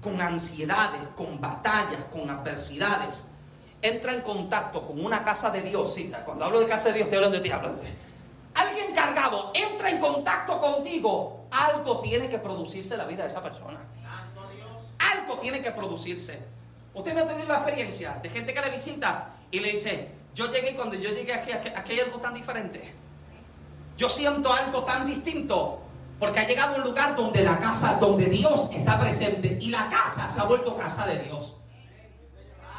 con 0.00 0.20
ansiedades, 0.20 1.00
con 1.14 1.40
batallas, 1.40 2.04
con 2.10 2.28
adversidades, 2.28 3.24
entra 3.80 4.14
en 4.14 4.22
contacto 4.22 4.86
con 4.86 5.04
una 5.04 5.22
casa 5.24 5.50
de 5.50 5.62
Dios. 5.62 5.94
Sí, 5.94 6.12
cuando 6.24 6.44
hablo 6.44 6.60
de 6.60 6.66
casa 6.66 6.88
de 6.88 6.94
Dios, 6.94 7.08
te 7.08 7.16
hablo 7.16 7.30
de 7.30 7.40
ti, 7.40 7.50
hablo 7.50 7.74
de 7.74 7.94
Alguien 8.54 8.94
cargado 8.94 9.52
entra 9.54 9.90
en 9.90 9.98
contacto 9.98 10.60
contigo, 10.60 11.46
algo 11.50 12.00
tiene 12.00 12.28
que 12.28 12.38
producirse 12.38 12.94
en 12.94 12.98
la 12.98 13.06
vida 13.06 13.22
de 13.22 13.28
esa 13.28 13.42
persona. 13.42 13.80
Algo 14.98 15.38
tiene 15.38 15.62
que 15.62 15.70
producirse. 15.72 16.38
Usted 16.94 17.14
no 17.14 17.22
ha 17.22 17.28
tenido 17.28 17.48
la 17.48 17.56
experiencia 17.56 18.18
de 18.22 18.28
gente 18.28 18.52
que 18.52 18.60
le 18.60 18.70
visita 18.70 19.34
y 19.50 19.60
le 19.60 19.72
dice, 19.72 20.10
yo 20.34 20.50
llegué 20.50 20.70
y 20.70 20.74
cuando 20.74 20.96
yo 20.96 21.10
llegué 21.10 21.32
aquí, 21.32 21.52
aquí 21.52 21.92
hay 21.92 22.00
algo 22.00 22.18
tan 22.18 22.34
diferente. 22.34 23.01
Yo 24.02 24.08
siento 24.08 24.52
algo 24.52 24.82
tan 24.82 25.06
distinto 25.06 25.80
porque 26.18 26.40
ha 26.40 26.48
llegado 26.48 26.74
a 26.74 26.78
un 26.78 26.82
lugar 26.82 27.14
donde 27.14 27.44
la 27.44 27.56
casa, 27.60 27.98
donde 28.00 28.26
Dios 28.26 28.68
está 28.72 28.98
presente 28.98 29.56
y 29.60 29.70
la 29.70 29.88
casa 29.88 30.28
se 30.28 30.40
ha 30.40 30.42
vuelto 30.42 30.76
casa 30.76 31.06
de 31.06 31.20
Dios. 31.20 31.54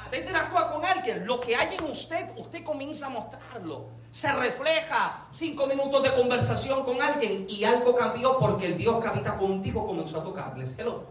usted 0.04 0.20
interactúa 0.20 0.74
con 0.74 0.84
alguien, 0.84 1.26
lo 1.26 1.40
que 1.40 1.56
hay 1.56 1.78
en 1.78 1.86
usted, 1.86 2.30
usted 2.36 2.62
comienza 2.66 3.06
a 3.06 3.10
mostrarlo. 3.10 3.86
Se 4.12 4.34
refleja 4.34 5.28
cinco 5.32 5.66
minutos 5.66 6.04
de 6.04 6.14
conversación 6.14 6.84
con 6.84 7.02
alguien 7.02 7.46
y 7.48 7.64
algo 7.64 7.96
cambió 7.96 8.38
porque 8.38 8.66
el 8.66 8.78
Dios 8.78 9.02
que 9.02 9.08
habita 9.08 9.38
contigo 9.38 9.88
comenzó 9.88 10.20
a 10.20 10.24
tocarles. 10.26 10.76
Hello. 10.78 11.06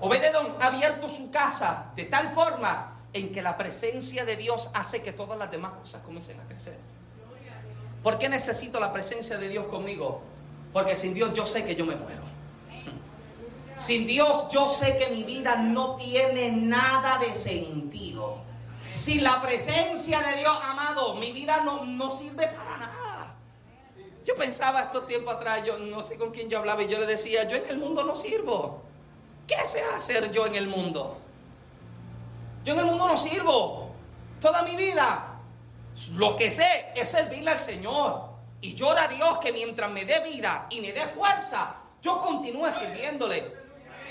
Obededón 0.00 0.54
ha 0.60 0.66
abierto 0.66 1.08
su 1.08 1.30
casa 1.30 1.92
de 1.96 2.04
tal 2.04 2.34
forma 2.34 2.94
en 3.14 3.32
que 3.32 3.40
la 3.40 3.56
presencia 3.56 4.26
de 4.26 4.36
Dios 4.36 4.68
hace 4.74 5.00
que 5.00 5.12
todas 5.12 5.38
las 5.38 5.50
demás 5.50 5.72
cosas 5.80 6.02
comiencen 6.02 6.38
a 6.40 6.44
crecer. 6.44 6.78
¿Por 8.06 8.18
qué 8.18 8.28
necesito 8.28 8.78
la 8.78 8.92
presencia 8.92 9.36
de 9.36 9.48
Dios 9.48 9.66
conmigo? 9.66 10.20
Porque 10.72 10.94
sin 10.94 11.12
Dios 11.12 11.34
yo 11.34 11.44
sé 11.44 11.64
que 11.64 11.74
yo 11.74 11.84
me 11.84 11.96
muero. 11.96 12.22
Sin 13.76 14.06
Dios 14.06 14.46
yo 14.48 14.68
sé 14.68 14.96
que 14.96 15.08
mi 15.08 15.24
vida 15.24 15.56
no 15.56 15.96
tiene 15.96 16.52
nada 16.52 17.18
de 17.18 17.34
sentido. 17.34 18.36
Sin 18.92 19.24
la 19.24 19.42
presencia 19.42 20.20
de 20.20 20.36
Dios, 20.36 20.56
amado, 20.62 21.16
mi 21.16 21.32
vida 21.32 21.62
no, 21.64 21.84
no 21.84 22.12
sirve 22.12 22.46
para 22.46 22.76
nada. 22.78 23.34
Yo 24.24 24.36
pensaba 24.36 24.82
estos 24.82 25.08
tiempos 25.08 25.34
atrás, 25.34 25.64
yo 25.66 25.76
no 25.76 26.00
sé 26.04 26.16
con 26.16 26.30
quién 26.30 26.48
yo 26.48 26.60
hablaba 26.60 26.84
y 26.84 26.86
yo 26.86 27.00
le 27.00 27.06
decía, 27.06 27.42
yo 27.48 27.56
en 27.56 27.68
el 27.68 27.78
mundo 27.78 28.04
no 28.04 28.14
sirvo. 28.14 28.82
¿Qué 29.48 29.56
sé 29.64 29.82
hacer 29.96 30.30
yo 30.30 30.46
en 30.46 30.54
el 30.54 30.68
mundo? 30.68 31.18
Yo 32.64 32.72
en 32.72 32.78
el 32.78 32.86
mundo 32.86 33.08
no 33.08 33.18
sirvo. 33.18 33.90
Toda 34.40 34.62
mi 34.62 34.76
vida 34.76 35.35
lo 36.12 36.36
que 36.36 36.50
sé 36.50 36.92
es 36.94 37.10
servirle 37.10 37.50
al 37.50 37.58
Señor. 37.58 38.36
Y 38.60 38.74
llora 38.74 39.04
a 39.04 39.08
Dios 39.08 39.38
que 39.38 39.52
mientras 39.52 39.90
me 39.90 40.04
dé 40.04 40.20
vida 40.20 40.66
y 40.70 40.80
me 40.80 40.92
dé 40.92 41.06
fuerza, 41.06 41.76
yo 42.02 42.20
continúe 42.20 42.72
sirviéndole. 42.72 43.52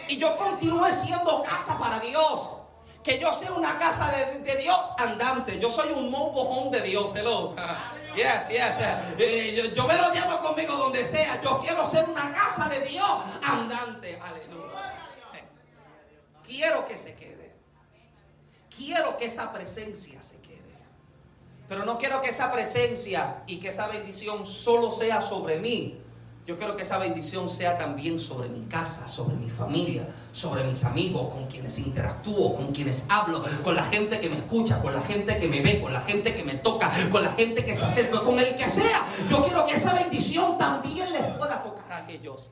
Y 0.07 0.17
yo 0.17 0.35
continúe 0.35 0.91
siendo 0.93 1.43
casa 1.43 1.77
para 1.77 1.99
Dios. 1.99 2.57
Que 3.03 3.19
yo 3.19 3.31
sea 3.33 3.51
una 3.51 3.77
casa 3.77 4.11
de, 4.11 4.57
Dios 4.57 4.79
andante. 4.97 5.59
Yo 5.59 5.69
soy 5.69 5.91
un 5.91 6.09
mobile 6.09 6.79
de 6.79 6.87
Dios. 6.87 7.15
Hello. 7.15 7.55
Yes, 8.15 8.47
yes. 8.47 8.77
Eh, 9.17 9.73
yo, 9.75 9.85
me 9.85 9.97
lo 9.97 10.13
llevo 10.13 10.39
conmigo 10.39 10.73
donde 10.77 11.05
sea. 11.05 11.41
Yo 11.41 11.59
quiero 11.59 11.85
ser 11.85 12.07
una 12.07 12.31
casa 12.31 12.69
de 12.69 12.79
Dios 12.79 13.11
andante. 13.43 14.17
Aleluya. 14.21 14.95
Quiero 16.45 16.87
que 16.87 16.97
se 16.97 17.13
quede. 17.15 17.53
Quiero 18.73 19.17
que 19.17 19.25
esa 19.25 19.51
presencia 19.51 20.21
se 20.21 20.37
quede. 20.37 20.44
Pero 21.67 21.85
no 21.85 21.97
quiero 21.97 22.21
que 22.21 22.29
esa 22.29 22.51
presencia 22.51 23.43
y 23.47 23.57
que 23.57 23.69
esa 23.69 23.87
bendición 23.87 24.45
solo 24.45 24.91
sea 24.91 25.21
sobre 25.21 25.59
mí, 25.59 25.99
yo 26.45 26.57
quiero 26.57 26.77
que 26.77 26.83
esa 26.83 26.99
bendición 26.99 27.49
sea 27.49 27.75
también 27.75 28.19
sobre 28.19 28.49
mi 28.49 28.67
casa, 28.67 29.07
sobre 29.07 29.35
mi 29.35 29.49
familia, 29.49 30.07
sobre 30.31 30.63
mis 30.63 30.83
amigos, 30.83 31.33
con 31.33 31.47
quienes 31.47 31.79
interactúo, 31.79 32.53
con 32.53 32.71
quienes 32.71 33.03
hablo, 33.09 33.43
con 33.63 33.75
la 33.75 33.83
gente 33.83 34.19
que 34.19 34.29
me 34.29 34.37
escucha, 34.37 34.79
con 34.79 34.93
la 34.93 35.01
gente 35.01 35.39
que 35.39 35.47
me 35.47 35.61
ve, 35.61 35.81
con 35.81 35.91
la 35.91 36.01
gente 36.01 36.35
que 36.35 36.43
me 36.43 36.53
toca, 36.53 36.91
con 37.11 37.23
la 37.23 37.31
gente 37.31 37.65
que 37.65 37.75
se 37.75 37.85
acerca, 37.85 38.21
con 38.21 38.37
el 38.37 38.55
que 38.55 38.69
sea. 38.69 39.07
Yo 39.27 39.43
quiero 39.43 39.65
que 39.65 39.73
esa 39.73 39.95
bendición 39.95 40.59
también 40.59 41.11
les 41.13 41.33
pueda 41.35 41.63
tocar 41.63 41.91
a 41.91 42.11
ellos. 42.11 42.51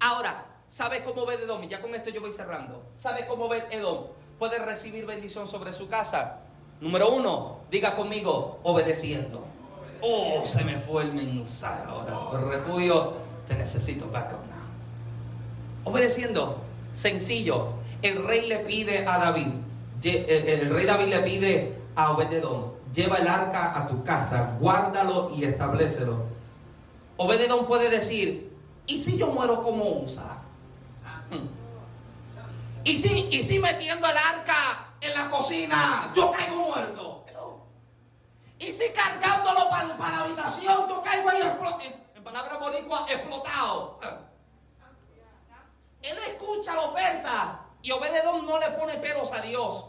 Ahora, 0.00 0.46
¿sabe 0.66 1.04
cómo 1.04 1.24
ve 1.24 1.34
Edom? 1.34 1.62
Y 1.62 1.68
ya 1.68 1.80
con 1.80 1.94
esto 1.94 2.10
yo 2.10 2.20
voy 2.20 2.32
cerrando. 2.32 2.82
¿Sabe 2.96 3.28
cómo 3.28 3.48
ve 3.48 3.62
Edom? 3.70 4.06
Puede 4.40 4.58
recibir 4.58 5.06
bendición 5.06 5.46
sobre 5.46 5.72
su 5.72 5.86
casa. 5.86 6.40
Número 6.80 7.12
uno, 7.12 7.60
diga 7.70 7.94
conmigo, 7.96 8.60
obedeciendo. 8.62 9.44
Oh, 10.00 10.44
se 10.44 10.64
me 10.64 10.78
fue 10.78 11.04
el 11.04 11.14
mensaje 11.14 11.82
ahora. 11.88 12.38
refugio, 12.50 13.14
te 13.48 13.54
necesito 13.54 14.06
backup 14.10 14.40
now. 14.50 15.92
Obedeciendo, 15.92 16.58
sencillo. 16.92 17.68
El 18.02 18.26
rey 18.26 18.46
le 18.48 18.58
pide 18.58 19.06
a 19.06 19.18
David, 19.18 19.48
el 20.02 20.74
rey 20.74 20.84
David 20.84 21.06
le 21.06 21.18
pide 21.20 21.78
a 21.96 22.12
Obededón, 22.12 22.74
lleva 22.92 23.16
el 23.16 23.26
arca 23.26 23.78
a 23.78 23.86
tu 23.86 24.04
casa, 24.04 24.56
guárdalo 24.60 25.32
y 25.34 25.44
establecelo. 25.44 26.24
Obededón 27.16 27.66
puede 27.66 27.88
decir, 27.88 28.52
¿y 28.86 28.98
si 28.98 29.16
yo 29.16 29.28
muero 29.28 29.62
como 29.62 29.84
usa? 30.00 30.42
Hmm. 31.30 31.48
¿Y 32.84 32.96
si, 32.96 33.28
¿Y 33.30 33.42
si 33.42 33.58
metiendo 33.58 34.06
el 34.06 34.16
arca 34.18 34.83
en 35.04 35.14
la 35.14 35.28
cocina 35.28 36.10
yo 36.14 36.30
caigo 36.30 36.56
muerto? 36.56 37.24
Y 38.58 38.72
si 38.72 38.90
cargándolo 38.92 39.68
para, 39.68 40.10
la 40.10 40.20
habitación, 40.20 40.88
yo 40.88 41.02
caigo 41.02 41.28
ahí 41.28 41.40
en, 41.42 42.16
en 42.16 42.24
palabras 42.24 42.58
boricuas, 42.60 43.10
explotado. 43.10 43.98
Él 46.00 46.18
escucha 46.28 46.74
la 46.74 46.82
oferta 46.82 47.60
y 47.82 47.90
Obededón 47.90 48.46
no 48.46 48.58
le 48.58 48.70
pone 48.70 48.94
peros 48.98 49.32
a 49.32 49.40
Dios. 49.40 49.84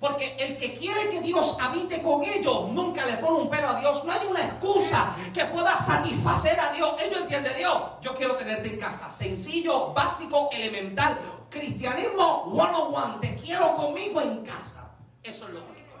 Porque 0.00 0.36
el 0.38 0.56
que 0.56 0.74
quiere 0.74 1.08
que 1.08 1.20
Dios 1.20 1.56
habite 1.60 2.02
con 2.02 2.22
ellos, 2.22 2.68
nunca 2.70 3.06
le 3.06 3.16
pone 3.18 3.42
un 3.42 3.50
pero 3.50 3.68
a 3.70 3.80
Dios. 3.80 4.04
No 4.04 4.12
hay 4.12 4.26
una 4.28 4.44
excusa 4.44 5.16
que 5.32 5.44
pueda 5.46 5.78
satisfacer 5.78 6.60
a 6.60 6.72
Dios. 6.72 7.00
Ellos 7.00 7.22
entienden 7.22 7.56
Dios. 7.56 7.82
Yo 8.02 8.14
quiero 8.14 8.36
tenerte 8.36 8.68
en 8.68 8.78
casa. 8.78 9.08
Sencillo, 9.08 9.92
básico, 9.94 10.50
elemental. 10.52 11.18
Cristianismo 11.48 12.44
one 12.52 12.72
on 12.74 12.94
one. 12.94 13.14
Te 13.20 13.36
quiero 13.36 13.74
conmigo 13.76 14.20
en 14.20 14.44
casa. 14.44 14.90
Eso 15.22 15.46
es 15.46 15.54
lo 15.54 15.60
único. 15.60 15.94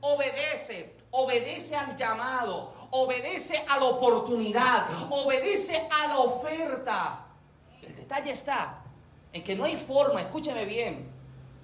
Obedece 0.00 0.98
obedece 1.10 1.76
al 1.76 1.96
llamado, 1.96 2.72
obedece 2.90 3.64
a 3.68 3.78
la 3.78 3.84
oportunidad, 3.86 4.86
obedece 5.10 5.88
a 5.90 6.08
la 6.08 6.18
oferta. 6.18 7.26
El 7.82 7.96
detalle 7.96 8.32
está 8.32 8.82
en 9.32 9.42
que 9.42 9.56
no 9.56 9.64
hay 9.64 9.76
forma, 9.76 10.20
escúcheme 10.20 10.64
bien, 10.64 11.10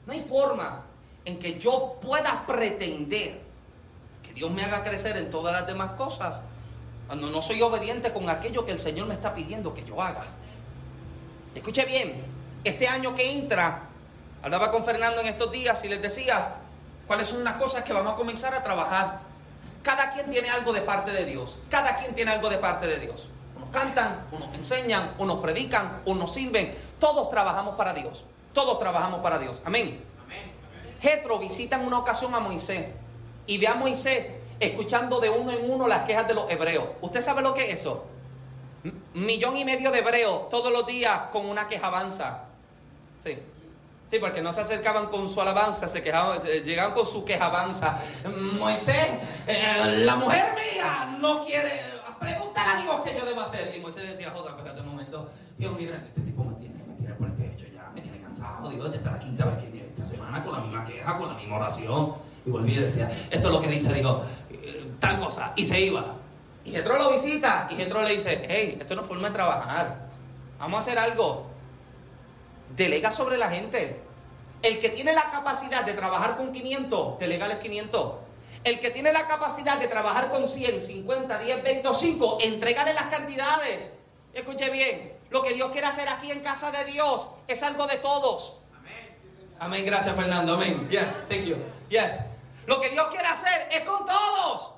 no 0.06 0.12
hay 0.12 0.20
forma 0.20 0.86
en 1.24 1.38
que 1.38 1.58
yo 1.58 1.98
pueda 2.00 2.44
pretender 2.46 3.40
que 4.22 4.32
Dios 4.32 4.50
me 4.50 4.64
haga 4.64 4.84
crecer 4.84 5.16
en 5.16 5.30
todas 5.30 5.52
las 5.52 5.66
demás 5.66 5.92
cosas 5.92 6.42
cuando 7.06 7.30
no 7.30 7.42
soy 7.42 7.60
obediente 7.62 8.12
con 8.12 8.28
aquello 8.28 8.64
que 8.64 8.72
el 8.72 8.78
Señor 8.78 9.06
me 9.06 9.14
está 9.14 9.34
pidiendo 9.34 9.74
que 9.74 9.84
yo 9.84 10.00
haga. 10.02 10.24
Escuche 11.54 11.84
bien, 11.84 12.24
este 12.64 12.88
año 12.88 13.14
que 13.14 13.30
entra, 13.30 13.82
hablaba 14.42 14.70
con 14.70 14.84
Fernando 14.84 15.20
en 15.20 15.28
estos 15.28 15.52
días 15.52 15.84
y 15.84 15.88
les 15.88 16.00
decía 16.00 16.56
cuáles 17.06 17.28
son 17.28 17.44
las 17.44 17.54
cosas 17.54 17.84
que 17.84 17.92
vamos 17.92 18.14
a 18.14 18.16
comenzar 18.16 18.54
a 18.54 18.62
trabajar. 18.62 19.20
Cada 19.82 20.12
quien 20.14 20.30
tiene 20.30 20.48
algo 20.48 20.72
de 20.72 20.80
parte 20.80 21.12
de 21.12 21.26
Dios. 21.26 21.58
Cada 21.68 21.98
quien 21.98 22.14
tiene 22.14 22.30
algo 22.30 22.48
de 22.48 22.56
parte 22.56 22.86
de 22.86 22.98
Dios. 22.98 23.28
Unos 23.54 23.68
cantan, 23.68 24.26
unos 24.32 24.54
enseñan, 24.54 25.14
unos 25.18 25.40
predican, 25.40 26.00
unos 26.06 26.32
sirven. 26.32 26.74
Todos 26.98 27.28
trabajamos 27.28 27.76
para 27.76 27.92
Dios. 27.92 28.24
Todos 28.54 28.78
trabajamos 28.78 29.20
para 29.20 29.38
Dios. 29.38 29.62
Amén. 29.66 30.02
Jetro 31.04 31.38
visita 31.38 31.76
en 31.76 31.86
una 31.86 31.98
ocasión 31.98 32.34
a 32.34 32.40
Moisés 32.40 32.86
y 33.46 33.58
ve 33.58 33.68
a 33.68 33.74
Moisés 33.74 34.30
escuchando 34.58 35.20
de 35.20 35.28
uno 35.28 35.52
en 35.52 35.70
uno 35.70 35.86
las 35.86 36.06
quejas 36.06 36.26
de 36.26 36.32
los 36.32 36.50
hebreos. 36.50 36.86
¿Usted 37.02 37.20
sabe 37.20 37.42
lo 37.42 37.52
que 37.52 37.70
es 37.70 37.80
eso? 37.80 38.06
millón 39.14 39.56
y 39.56 39.64
medio 39.64 39.90
de 39.90 40.00
hebreos 40.00 40.48
todos 40.48 40.72
los 40.72 40.86
días 40.86 41.18
con 41.30 41.46
una 41.46 41.66
quejabanza. 41.68 42.44
Sí. 43.22 43.38
Sí, 44.10 44.18
porque 44.18 44.42
no 44.42 44.52
se 44.52 44.60
acercaban 44.60 45.06
con 45.06 45.28
su 45.28 45.40
alabanza, 45.40 45.88
se 45.88 46.02
quejaban, 46.02 46.40
llegaban 46.42 46.92
con 46.92 47.06
su 47.06 47.24
quejabanza. 47.24 47.98
Moisés, 48.58 49.08
eh, 49.46 50.04
la 50.04 50.16
mujer 50.16 50.54
mía 50.54 51.18
no 51.20 51.44
quiere 51.44 51.82
preguntar 52.20 52.76
a 52.76 52.82
Dios 52.82 53.00
qué 53.04 53.16
yo 53.18 53.24
debo 53.24 53.40
hacer. 53.40 53.74
Y 53.76 53.80
Moisés 53.80 54.08
decía, 54.08 54.30
joder, 54.30 54.54
espérate 54.54 54.80
un 54.80 54.88
momento. 54.88 55.30
Dios, 55.58 55.74
mira, 55.76 55.96
este 55.96 56.20
tipo 56.20 56.44
me 56.44 56.54
tiene, 56.56 56.82
me 56.86 56.94
tiene 56.94 57.14
por 57.14 57.28
el 57.28 57.34
pecho 57.34 57.66
ya, 57.74 57.90
me 57.94 58.02
tiene 58.02 58.20
cansado. 58.20 58.68
Digo, 58.68 58.86
esta 58.86 59.12
la 59.12 59.18
quinta 59.18 59.46
vez 59.46 59.64
que 59.64 59.73
esta 60.04 60.16
semana 60.16 60.44
con 60.44 60.52
la 60.52 60.60
misma 60.60 60.84
queja, 60.84 61.16
con 61.16 61.28
la 61.28 61.34
misma 61.34 61.56
oración. 61.56 62.14
Y 62.46 62.50
volví 62.50 62.74
y 62.74 62.78
decía, 62.78 63.10
esto 63.30 63.48
es 63.48 63.54
lo 63.54 63.60
que 63.60 63.68
dice, 63.68 63.92
digo, 63.92 64.22
eh, 64.50 64.92
tal 65.00 65.18
cosa. 65.18 65.52
Y 65.56 65.64
se 65.64 65.80
iba. 65.80 66.16
Y 66.64 66.72
Jetro 66.72 66.98
lo 66.98 67.10
visita 67.10 67.68
y 67.70 67.76
Jetro 67.76 68.02
le 68.02 68.14
dice, 68.14 68.46
hey, 68.48 68.76
esto 68.80 68.94
no 68.94 69.02
es 69.02 69.08
forma 69.08 69.28
de 69.28 69.34
trabajar. 69.34 70.08
Vamos 70.58 70.78
a 70.78 70.80
hacer 70.82 70.98
algo 70.98 71.46
delega 72.76 73.10
sobre 73.10 73.36
la 73.36 73.50
gente. 73.50 74.00
El 74.62 74.78
que 74.78 74.88
tiene 74.90 75.12
la 75.12 75.30
capacidad 75.30 75.84
de 75.84 75.92
trabajar 75.92 76.36
con 76.36 76.52
500, 76.52 77.18
delegales 77.18 77.58
500. 77.58 78.12
El 78.64 78.80
que 78.80 78.90
tiene 78.90 79.12
la 79.12 79.26
capacidad 79.26 79.78
de 79.78 79.88
trabajar 79.88 80.30
con 80.30 80.48
100, 80.48 80.80
50, 80.80 81.38
10, 81.38 81.62
25, 81.62 82.38
entregale 82.40 82.94
las 82.94 83.04
cantidades. 83.04 83.88
Escuche 84.32 84.70
bien, 84.70 85.12
lo 85.28 85.42
que 85.42 85.52
Dios 85.52 85.70
quiere 85.70 85.86
hacer 85.86 86.08
aquí 86.08 86.30
en 86.30 86.40
casa 86.40 86.70
de 86.70 86.84
Dios 86.86 87.26
es 87.46 87.62
algo 87.62 87.86
de 87.86 87.96
todos. 87.96 88.63
Amén. 89.58 89.84
Gracias 89.86 90.14
Fernando. 90.14 90.54
Amén. 90.54 90.88
Yes, 90.88 91.12
thank 91.28 91.44
you. 91.44 91.56
Yes. 91.88 92.18
Lo 92.66 92.80
que 92.80 92.90
Dios 92.90 93.06
quiere 93.08 93.26
hacer 93.26 93.68
es 93.70 93.80
con 93.80 94.04
todos. 94.06 94.74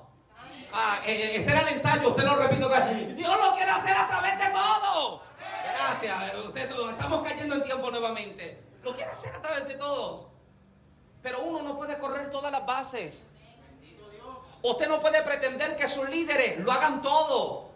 Ah, 0.73 0.99
e, 1.05 1.11
e, 1.11 1.37
ese 1.37 1.51
era 1.51 1.61
el 1.61 1.69
ensayo, 1.69 2.09
usted 2.09 2.23
lo 2.23 2.35
repito. 2.35 2.69
Dios 2.69 3.37
lo 3.37 3.55
quiere 3.55 3.71
hacer 3.71 3.95
a 3.95 4.07
través 4.07 4.37
de 4.37 4.45
todos. 4.53 5.21
Gracias, 5.63 6.35
usted, 6.45 6.69
estamos 6.91 7.27
cayendo 7.27 7.55
en 7.55 7.63
tiempo 7.63 7.89
nuevamente. 7.91 8.63
Lo 8.83 8.93
quiere 8.93 9.11
hacer 9.11 9.33
a 9.35 9.41
través 9.41 9.67
de 9.67 9.75
todos. 9.75 10.27
Pero 11.21 11.41
uno 11.41 11.61
no 11.61 11.77
puede 11.77 11.97
correr 11.97 12.29
todas 12.29 12.51
las 12.51 12.65
bases. 12.65 13.25
Usted 14.61 14.87
no 14.87 14.99
puede 14.99 15.21
pretender 15.23 15.75
que 15.75 15.87
sus 15.87 16.07
líderes 16.09 16.59
lo 16.59 16.71
hagan 16.71 17.01
todo. 17.01 17.69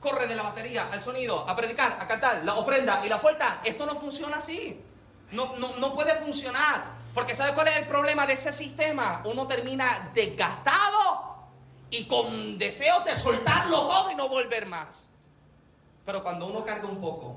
Corre 0.00 0.26
de 0.26 0.36
la 0.36 0.42
batería 0.42 0.88
al 0.90 1.02
sonido, 1.02 1.48
a 1.48 1.56
predicar, 1.56 1.98
a 2.00 2.06
cantar, 2.06 2.44
la 2.44 2.54
ofrenda 2.54 3.04
y 3.04 3.08
la 3.08 3.20
puerta. 3.20 3.60
Esto 3.64 3.86
no 3.86 3.96
funciona 3.96 4.36
así. 4.36 4.80
No, 5.32 5.56
no, 5.56 5.76
no 5.76 5.94
puede 5.94 6.14
funcionar. 6.14 6.98
Porque 7.14 7.34
¿sabe 7.34 7.52
cuál 7.54 7.68
es 7.68 7.76
el 7.76 7.86
problema 7.86 8.26
de 8.26 8.34
ese 8.34 8.52
sistema? 8.52 9.22
Uno 9.24 9.46
termina 9.46 10.10
desgastado 10.14 11.36
y 11.90 12.04
con 12.04 12.58
deseos 12.58 13.04
de 13.04 13.16
soltarlo 13.16 13.88
todo 13.88 14.10
y 14.10 14.14
no 14.14 14.28
volver 14.28 14.66
más. 14.66 15.08
Pero 16.04 16.22
cuando 16.22 16.46
uno 16.46 16.64
carga 16.64 16.88
un 16.88 17.00
poco 17.00 17.36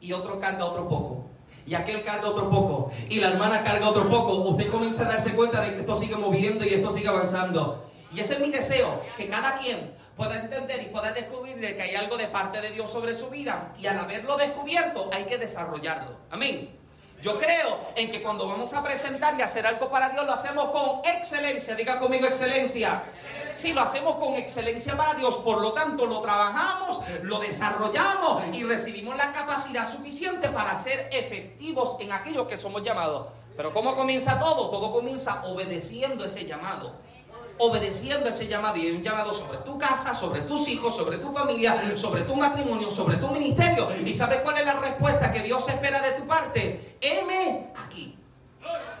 y 0.00 0.12
otro 0.12 0.38
carga 0.38 0.64
otro 0.64 0.88
poco 0.88 1.24
y 1.66 1.74
aquel 1.74 2.04
carga 2.04 2.28
otro 2.28 2.50
poco 2.50 2.92
y 3.08 3.20
la 3.20 3.30
hermana 3.30 3.64
carga 3.64 3.88
otro 3.88 4.08
poco, 4.08 4.34
usted 4.34 4.70
comienza 4.70 5.04
a 5.04 5.08
darse 5.08 5.34
cuenta 5.34 5.60
de 5.62 5.74
que 5.74 5.80
esto 5.80 5.96
sigue 5.96 6.16
moviendo 6.16 6.64
y 6.64 6.74
esto 6.74 6.90
sigue 6.90 7.08
avanzando. 7.08 7.90
Y 8.12 8.20
ese 8.20 8.34
es 8.34 8.40
mi 8.40 8.50
deseo, 8.50 9.02
que 9.16 9.28
cada 9.28 9.58
quien 9.58 9.94
pueda 10.16 10.36
entender 10.36 10.82
y 10.82 10.86
pueda 10.90 11.12
descubrir 11.12 11.58
que 11.58 11.82
hay 11.82 11.94
algo 11.96 12.16
de 12.16 12.28
parte 12.28 12.60
de 12.60 12.70
Dios 12.70 12.90
sobre 12.90 13.16
su 13.16 13.30
vida 13.30 13.72
y 13.80 13.86
al 13.86 13.98
haberlo 13.98 14.36
descubierto 14.36 15.10
hay 15.12 15.24
que 15.24 15.38
desarrollarlo. 15.38 16.16
Amén. 16.30 16.83
Yo 17.24 17.38
creo 17.38 17.78
en 17.96 18.10
que 18.10 18.22
cuando 18.22 18.46
vamos 18.46 18.74
a 18.74 18.82
presentar 18.82 19.34
y 19.38 19.40
hacer 19.40 19.66
algo 19.66 19.88
para 19.88 20.10
Dios 20.10 20.26
lo 20.26 20.34
hacemos 20.34 20.66
con 20.66 21.00
excelencia. 21.04 21.74
Diga 21.74 21.98
conmigo 21.98 22.26
excelencia. 22.26 23.02
Si 23.54 23.72
lo 23.72 23.80
hacemos 23.80 24.16
con 24.16 24.34
excelencia 24.34 24.94
para 24.94 25.14
Dios, 25.14 25.36
por 25.38 25.62
lo 25.62 25.72
tanto 25.72 26.04
lo 26.04 26.20
trabajamos, 26.20 27.00
lo 27.22 27.38
desarrollamos 27.38 28.42
y 28.52 28.64
recibimos 28.64 29.16
la 29.16 29.32
capacidad 29.32 29.90
suficiente 29.90 30.50
para 30.50 30.78
ser 30.78 31.08
efectivos 31.12 31.96
en 31.98 32.12
aquello 32.12 32.46
que 32.46 32.58
somos 32.58 32.82
llamados. 32.82 33.28
Pero 33.56 33.72
¿cómo 33.72 33.96
comienza 33.96 34.38
todo? 34.38 34.68
Todo 34.68 34.92
comienza 34.92 35.44
obedeciendo 35.46 36.26
ese 36.26 36.44
llamado 36.44 36.92
obedeciendo 37.58 38.28
ese 38.28 38.46
llamado 38.46 38.76
y 38.76 38.90
un 38.90 39.02
llamado 39.02 39.32
sobre 39.32 39.58
tu 39.58 39.78
casa, 39.78 40.14
sobre 40.14 40.42
tus 40.42 40.68
hijos, 40.68 40.94
sobre 40.94 41.18
tu 41.18 41.32
familia, 41.32 41.96
sobre 41.96 42.22
tu 42.22 42.34
matrimonio, 42.36 42.90
sobre 42.90 43.16
tu 43.16 43.28
ministerio. 43.28 43.88
¿Y 44.04 44.12
sabes 44.12 44.40
cuál 44.42 44.58
es 44.58 44.66
la 44.66 44.74
respuesta 44.74 45.32
que 45.32 45.42
Dios 45.42 45.68
espera 45.68 46.00
de 46.00 46.12
tu 46.12 46.26
parte? 46.26 46.96
M 47.00 47.72
aquí. 47.76 48.18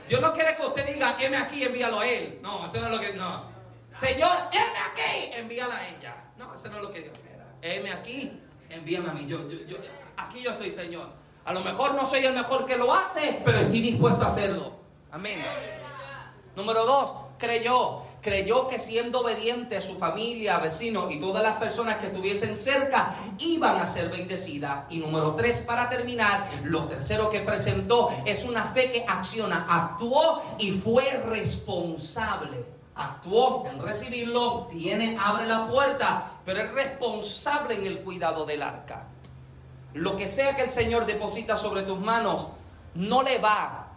Dios 0.08 0.20
no 0.20 0.32
quiere 0.32 0.56
que 0.56 0.66
usted 0.66 0.86
diga, 0.86 1.16
M 1.18 1.36
aquí, 1.36 1.64
envíalo 1.64 2.00
a 2.00 2.06
Él. 2.06 2.38
No, 2.42 2.66
eso 2.66 2.78
no 2.78 2.86
es 2.86 2.92
lo 2.92 3.00
que... 3.00 3.12
No. 3.14 3.54
Señor, 3.98 4.30
heme 4.50 4.78
aquí, 4.90 5.32
envíala 5.38 5.76
a 5.76 5.88
ella. 5.88 6.16
No, 6.36 6.52
eso 6.52 6.68
no 6.68 6.76
es 6.76 6.82
lo 6.82 6.92
que 6.92 7.02
Dios 7.02 7.12
espera. 7.12 7.46
Heme 7.62 7.92
aquí, 7.92 8.40
envíame 8.68 9.10
a 9.10 9.12
mí. 9.12 9.26
Yo, 9.26 9.48
yo, 9.48 9.58
yo, 9.66 9.76
aquí 10.16 10.42
yo 10.42 10.50
estoy, 10.50 10.72
Señor. 10.72 11.08
A 11.44 11.52
lo 11.52 11.60
mejor 11.60 11.94
no 11.94 12.04
soy 12.04 12.24
el 12.24 12.34
mejor 12.34 12.66
que 12.66 12.76
lo 12.76 12.92
hace, 12.92 13.40
pero 13.44 13.58
estoy 13.58 13.80
dispuesto 13.80 14.24
a 14.24 14.26
hacerlo. 14.26 14.72
Amén. 15.12 15.40
Número 16.56 16.84
dos, 16.84 17.14
creyó. 17.38 18.02
Creyó 18.24 18.68
que 18.68 18.78
siendo 18.78 19.20
obediente 19.20 19.76
a 19.76 19.82
su 19.82 19.96
familia, 19.96 20.56
vecinos 20.56 21.12
y 21.12 21.20
todas 21.20 21.42
las 21.42 21.56
personas 21.56 21.98
que 21.98 22.06
estuviesen 22.06 22.56
cerca 22.56 23.14
iban 23.38 23.76
a 23.76 23.86
ser 23.86 24.08
bendecidas. 24.08 24.86
Y 24.88 24.96
número 24.98 25.34
tres, 25.34 25.58
para 25.60 25.90
terminar, 25.90 26.48
lo 26.62 26.84
tercero 26.84 27.28
que 27.28 27.40
presentó 27.40 28.08
es 28.24 28.44
una 28.44 28.64
fe 28.68 28.90
que 28.90 29.04
acciona, 29.06 29.66
actuó 29.68 30.42
y 30.58 30.70
fue 30.70 31.04
responsable 31.28 32.64
actuó 32.96 33.66
en 33.66 33.82
recibirlo, 33.82 34.68
tiene, 34.70 35.18
abre 35.20 35.46
la 35.46 35.66
puerta, 35.66 36.30
pero 36.44 36.60
es 36.60 36.72
responsable 36.72 37.74
en 37.74 37.86
el 37.86 38.00
cuidado 38.04 38.46
del 38.46 38.62
arca. 38.62 39.08
Lo 39.94 40.16
que 40.16 40.28
sea 40.28 40.56
que 40.56 40.62
el 40.62 40.70
Señor 40.70 41.06
deposita 41.06 41.56
sobre 41.56 41.82
tus 41.82 41.98
manos, 41.98 42.48
no 42.94 43.22
le 43.22 43.38
va, 43.38 43.88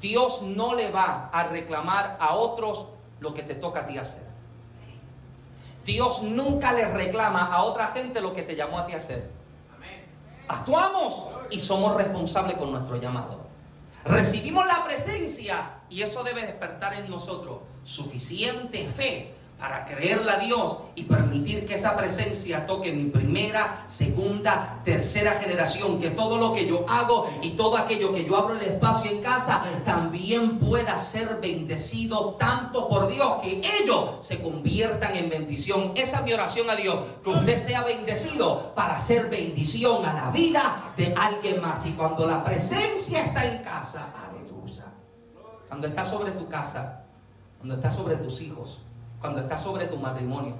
Dios 0.00 0.42
no 0.42 0.74
le 0.74 0.90
va 0.90 1.28
a 1.32 1.44
reclamar 1.48 2.16
a 2.20 2.34
otros 2.36 2.86
lo 3.20 3.34
que 3.34 3.42
te 3.42 3.54
toca 3.54 3.80
a 3.80 3.86
ti 3.86 3.98
hacer. 3.98 4.24
Dios 5.84 6.22
nunca 6.22 6.72
le 6.72 6.88
reclama 6.88 7.46
a 7.46 7.62
otra 7.62 7.88
gente 7.88 8.20
lo 8.20 8.34
que 8.34 8.42
te 8.42 8.56
llamó 8.56 8.78
a 8.78 8.86
ti 8.86 8.94
a 8.94 8.96
hacer. 8.96 9.30
Actuamos 10.48 11.30
y 11.50 11.60
somos 11.60 11.96
responsables 11.96 12.56
con 12.56 12.72
nuestro 12.72 12.96
llamado. 12.96 13.46
Recibimos 14.04 14.66
la 14.66 14.84
presencia 14.84 15.80
y 15.88 16.02
eso 16.02 16.24
debe 16.24 16.42
despertar 16.42 16.94
en 16.94 17.08
nosotros 17.08 17.58
suficiente 17.84 18.86
fe 18.88 19.35
para 19.58 19.86
creerle 19.86 20.30
a 20.30 20.38
Dios 20.38 20.76
y 20.94 21.04
permitir 21.04 21.66
que 21.66 21.74
esa 21.74 21.96
presencia 21.96 22.66
toque 22.66 22.92
mi 22.92 23.04
primera, 23.04 23.84
segunda, 23.86 24.80
tercera 24.84 25.32
generación, 25.32 25.98
que 25.98 26.10
todo 26.10 26.36
lo 26.36 26.52
que 26.52 26.66
yo 26.66 26.84
hago 26.88 27.30
y 27.40 27.50
todo 27.50 27.78
aquello 27.78 28.12
que 28.12 28.24
yo 28.24 28.36
abro 28.36 28.54
el 28.54 28.62
espacio 28.62 29.10
en 29.10 29.22
casa 29.22 29.64
también 29.84 30.58
pueda 30.58 30.98
ser 30.98 31.38
bendecido 31.40 32.34
tanto 32.38 32.86
por 32.86 33.08
Dios 33.08 33.38
que 33.42 33.62
ellos 33.80 34.16
se 34.20 34.42
conviertan 34.42 35.16
en 35.16 35.30
bendición. 35.30 35.92
Esa 35.94 36.18
es 36.18 36.24
mi 36.24 36.32
oración 36.34 36.68
a 36.68 36.76
Dios, 36.76 36.98
que 37.24 37.30
usted 37.30 37.56
sea 37.56 37.82
bendecido 37.82 38.74
para 38.74 38.96
hacer 38.96 39.30
bendición 39.30 40.04
a 40.04 40.12
la 40.12 40.30
vida 40.30 40.92
de 40.98 41.14
alguien 41.16 41.62
más. 41.62 41.86
Y 41.86 41.92
cuando 41.92 42.26
la 42.26 42.44
presencia 42.44 43.24
está 43.24 43.46
en 43.46 43.62
casa, 43.62 44.12
aleluya, 44.28 44.84
cuando 45.66 45.86
está 45.86 46.04
sobre 46.04 46.32
tu 46.32 46.46
casa, 46.46 47.04
cuando 47.56 47.76
está 47.76 47.90
sobre 47.90 48.16
tus 48.16 48.42
hijos, 48.42 48.82
cuando 49.20 49.40
está 49.40 49.56
sobre 49.56 49.86
tu 49.86 49.96
matrimonio, 49.96 50.56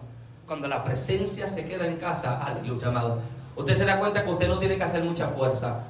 cuando 0.47 0.69
la 0.69 0.85
presencia 0.85 1.49
se 1.49 1.67
queda 1.67 1.87
en 1.87 1.97
casa, 1.97 2.43
aleluya, 2.43 2.89
amado. 2.89 3.19
Usted 3.57 3.75
se 3.75 3.85
da 3.85 3.99
cuenta 3.99 4.25
que 4.25 4.31
usted 4.31 4.49
no 4.49 4.59
tiene 4.59 4.77
que 4.77 4.85
hacer 4.85 5.03
mucha 5.03 5.29
fuerza. 5.29 5.85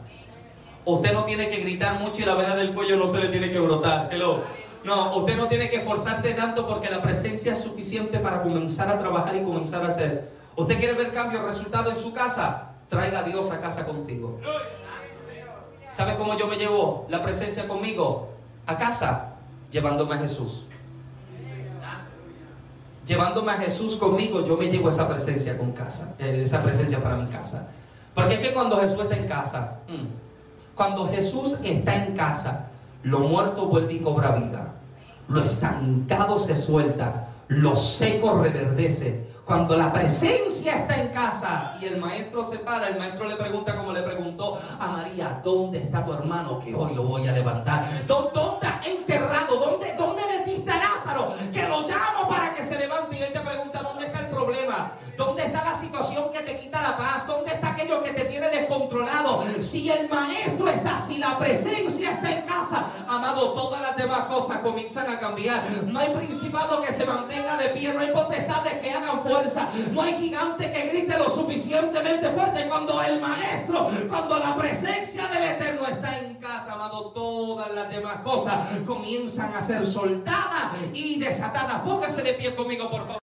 Usted 0.84 1.12
no 1.12 1.24
tiene 1.24 1.48
que 1.48 1.58
gritar 1.58 2.00
mucho 2.00 2.22
y 2.22 2.24
la 2.24 2.34
vena 2.34 2.54
del 2.54 2.72
cuello 2.72 2.96
no 2.96 3.08
se 3.08 3.18
le 3.18 3.28
tiene 3.28 3.50
que 3.50 3.58
brotar. 3.58 4.08
Hello. 4.12 4.44
No, 4.84 5.16
usted 5.16 5.36
no 5.36 5.48
tiene 5.48 5.68
que 5.68 5.76
esforzarte 5.76 6.32
tanto 6.34 6.66
porque 6.66 6.88
la 6.88 7.02
presencia 7.02 7.52
es 7.52 7.58
suficiente 7.58 8.20
para 8.20 8.42
comenzar 8.42 8.88
a 8.88 8.98
trabajar 8.98 9.34
y 9.34 9.42
comenzar 9.42 9.84
a 9.84 9.88
hacer. 9.88 10.30
¿Usted 10.54 10.78
quiere 10.78 10.94
ver 10.94 11.12
cambios, 11.12 11.42
resultados 11.42 11.94
en 11.94 12.02
su 12.02 12.12
casa? 12.12 12.70
Traiga 12.88 13.18
a 13.18 13.22
Dios 13.24 13.50
a 13.50 13.60
casa 13.60 13.84
contigo. 13.84 14.38
¿Sabe 15.90 16.14
cómo 16.16 16.38
yo 16.38 16.46
me 16.46 16.56
llevo 16.56 17.06
la 17.10 17.22
presencia 17.22 17.66
conmigo? 17.66 18.28
A 18.66 18.78
casa, 18.78 19.34
llevándome 19.70 20.14
a 20.14 20.18
Jesús 20.18 20.66
llevándome 23.06 23.52
a 23.52 23.56
Jesús 23.56 23.96
conmigo, 23.96 24.44
yo 24.44 24.56
me 24.56 24.66
llevo 24.66 24.90
esa 24.90 25.08
presencia 25.08 25.56
con 25.56 25.72
casa, 25.72 26.14
eh, 26.18 26.42
esa 26.44 26.62
presencia 26.62 27.02
para 27.02 27.16
mi 27.16 27.26
casa. 27.26 27.68
Porque 28.14 28.34
es 28.34 28.40
que 28.40 28.52
cuando 28.52 28.78
Jesús 28.78 29.00
está 29.00 29.16
en 29.16 29.28
casa, 29.28 29.78
mm, 29.88 30.74
cuando 30.74 31.08
Jesús 31.08 31.58
está 31.62 32.04
en 32.04 32.16
casa, 32.16 32.66
lo 33.02 33.20
muerto 33.20 33.66
vuelve 33.66 33.94
y 33.94 33.98
cobra 34.00 34.32
vida, 34.32 34.72
lo 35.28 35.40
estancado 35.40 36.38
se 36.38 36.56
suelta, 36.56 37.28
lo 37.48 37.76
seco 37.76 38.42
reverdece. 38.42 39.26
Cuando 39.44 39.76
la 39.76 39.92
presencia 39.92 40.80
está 40.80 41.00
en 41.00 41.08
casa 41.08 41.74
y 41.80 41.84
el 41.84 41.98
maestro 41.98 42.44
se 42.44 42.58
para, 42.58 42.88
el 42.88 42.98
maestro 42.98 43.28
le 43.28 43.36
pregunta 43.36 43.76
como 43.76 43.92
le 43.92 44.02
preguntó 44.02 44.58
a 44.80 44.88
María, 44.88 45.40
¿dónde 45.44 45.78
está 45.78 46.04
tu 46.04 46.12
hermano 46.12 46.58
que 46.58 46.74
hoy 46.74 46.94
lo 46.94 47.04
voy 47.04 47.28
a 47.28 47.32
levantar? 47.32 47.88
¿Dónde 48.08 48.40
está 48.54 48.80
enterrado? 48.84 49.56
¿Dónde, 49.60 49.94
dónde 49.96 50.15
te 56.46 56.60
quita 56.60 56.80
la 56.80 56.96
paz? 56.96 57.26
¿Dónde 57.26 57.52
está 57.52 57.72
aquello 57.72 58.02
que 58.02 58.12
te 58.12 58.24
tiene 58.24 58.48
descontrolado? 58.48 59.44
Si 59.60 59.90
el 59.90 60.08
maestro 60.08 60.68
está, 60.68 60.98
si 60.98 61.18
la 61.18 61.36
presencia 61.38 62.12
está 62.12 62.30
en 62.30 62.46
casa, 62.46 62.86
amado, 63.08 63.52
todas 63.52 63.82
las 63.82 63.96
demás 63.96 64.26
cosas 64.26 64.58
comienzan 64.58 65.10
a 65.10 65.18
cambiar. 65.18 65.64
No 65.86 65.98
hay 65.98 66.14
principado 66.14 66.80
que 66.80 66.92
se 66.92 67.04
mantenga 67.04 67.56
de 67.56 67.70
pie, 67.70 67.92
no 67.92 68.00
hay 68.00 68.12
potestades 68.12 68.74
que 68.80 68.92
hagan 68.92 69.22
fuerza, 69.22 69.68
no 69.90 70.02
hay 70.02 70.14
gigante 70.14 70.72
que 70.72 70.88
grite 70.88 71.18
lo 71.18 71.28
suficientemente 71.28 72.30
fuerte. 72.30 72.68
Cuando 72.68 73.02
el 73.02 73.20
maestro, 73.20 73.90
cuando 74.08 74.38
la 74.38 74.56
presencia 74.56 75.26
del 75.26 75.42
eterno 75.42 75.86
está 75.88 76.16
en 76.20 76.36
casa, 76.36 76.74
amado, 76.74 77.10
todas 77.10 77.72
las 77.74 77.90
demás 77.90 78.18
cosas 78.22 78.68
comienzan 78.86 79.52
a 79.52 79.60
ser 79.60 79.84
soltadas 79.84 80.74
y 80.92 81.18
desatadas. 81.18 81.80
Póngase 81.80 82.22
de 82.22 82.34
pie 82.34 82.54
conmigo, 82.54 82.88
por 82.88 83.00
favor. 83.00 83.25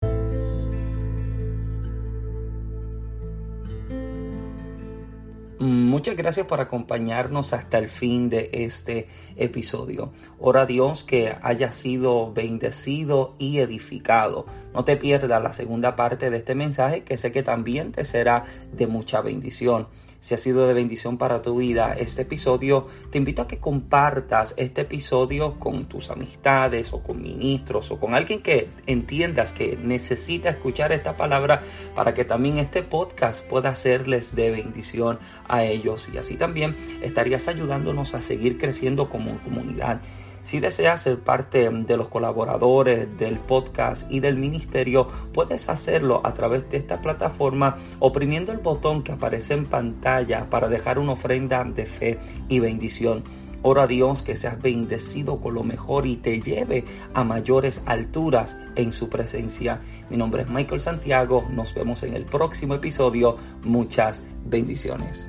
Muchas 5.60 6.16
gracias 6.16 6.46
por 6.46 6.62
acompañarnos 6.62 7.52
hasta 7.52 7.76
el 7.76 7.90
fin 7.90 8.30
de 8.30 8.48
este 8.50 9.08
episodio. 9.36 10.10
Ora 10.38 10.62
a 10.62 10.66
Dios 10.66 11.04
que 11.04 11.36
haya 11.42 11.70
sido 11.70 12.32
bendecido 12.32 13.34
y 13.38 13.58
edificado. 13.58 14.46
No 14.72 14.86
te 14.86 14.96
pierdas 14.96 15.42
la 15.42 15.52
segunda 15.52 15.96
parte 15.96 16.30
de 16.30 16.38
este 16.38 16.54
mensaje 16.54 17.04
que 17.04 17.18
sé 17.18 17.30
que 17.30 17.42
también 17.42 17.92
te 17.92 18.06
será 18.06 18.44
de 18.72 18.86
mucha 18.86 19.20
bendición 19.20 19.88
si 20.20 20.34
ha 20.34 20.36
sido 20.36 20.68
de 20.68 20.74
bendición 20.74 21.16
para 21.16 21.40
tu 21.40 21.56
vida 21.56 21.94
este 21.98 22.22
episodio, 22.22 22.86
te 23.10 23.16
invito 23.16 23.40
a 23.40 23.48
que 23.48 23.58
compartas 23.58 24.52
este 24.58 24.82
episodio 24.82 25.58
con 25.58 25.86
tus 25.86 26.10
amistades 26.10 26.92
o 26.92 27.02
con 27.02 27.22
ministros 27.22 27.90
o 27.90 27.98
con 27.98 28.14
alguien 28.14 28.42
que 28.42 28.68
entiendas 28.86 29.52
que 29.52 29.78
necesita 29.82 30.50
escuchar 30.50 30.92
esta 30.92 31.16
palabra 31.16 31.62
para 31.94 32.12
que 32.12 32.26
también 32.26 32.58
este 32.58 32.82
podcast 32.82 33.46
pueda 33.46 33.74
serles 33.74 34.36
de 34.36 34.50
bendición 34.50 35.18
a 35.50 35.64
ellos 35.64 36.08
y 36.12 36.18
así 36.18 36.36
también 36.36 36.76
estarías 37.02 37.48
ayudándonos 37.48 38.14
a 38.14 38.20
seguir 38.20 38.58
creciendo 38.58 39.08
como 39.08 39.38
comunidad. 39.38 40.00
Si 40.42 40.58
deseas 40.58 41.02
ser 41.02 41.20
parte 41.20 41.68
de 41.68 41.96
los 41.98 42.08
colaboradores 42.08 43.06
del 43.18 43.38
podcast 43.38 44.10
y 44.10 44.20
del 44.20 44.36
ministerio, 44.36 45.06
puedes 45.34 45.68
hacerlo 45.68 46.22
a 46.24 46.32
través 46.32 46.68
de 46.70 46.78
esta 46.78 47.02
plataforma 47.02 47.76
oprimiendo 47.98 48.50
el 48.50 48.58
botón 48.58 49.02
que 49.02 49.12
aparece 49.12 49.52
en 49.52 49.66
pantalla 49.66 50.48
para 50.48 50.68
dejar 50.68 50.98
una 50.98 51.12
ofrenda 51.12 51.62
de 51.64 51.84
fe 51.84 52.18
y 52.48 52.58
bendición. 52.58 53.22
Oro 53.62 53.82
a 53.82 53.86
Dios 53.86 54.22
que 54.22 54.36
seas 54.36 54.60
bendecido 54.62 55.40
con 55.40 55.52
lo 55.52 55.62
mejor 55.62 56.06
y 56.06 56.16
te 56.16 56.40
lleve 56.40 56.86
a 57.12 57.24
mayores 57.24 57.82
alturas 57.84 58.58
en 58.76 58.92
su 58.92 59.10
presencia. 59.10 59.82
Mi 60.08 60.16
nombre 60.16 60.42
es 60.42 60.48
Michael 60.48 60.80
Santiago. 60.80 61.46
Nos 61.50 61.74
vemos 61.74 62.02
en 62.02 62.14
el 62.14 62.24
próximo 62.24 62.74
episodio. 62.74 63.36
Muchas 63.62 64.22
bendiciones. 64.46 65.28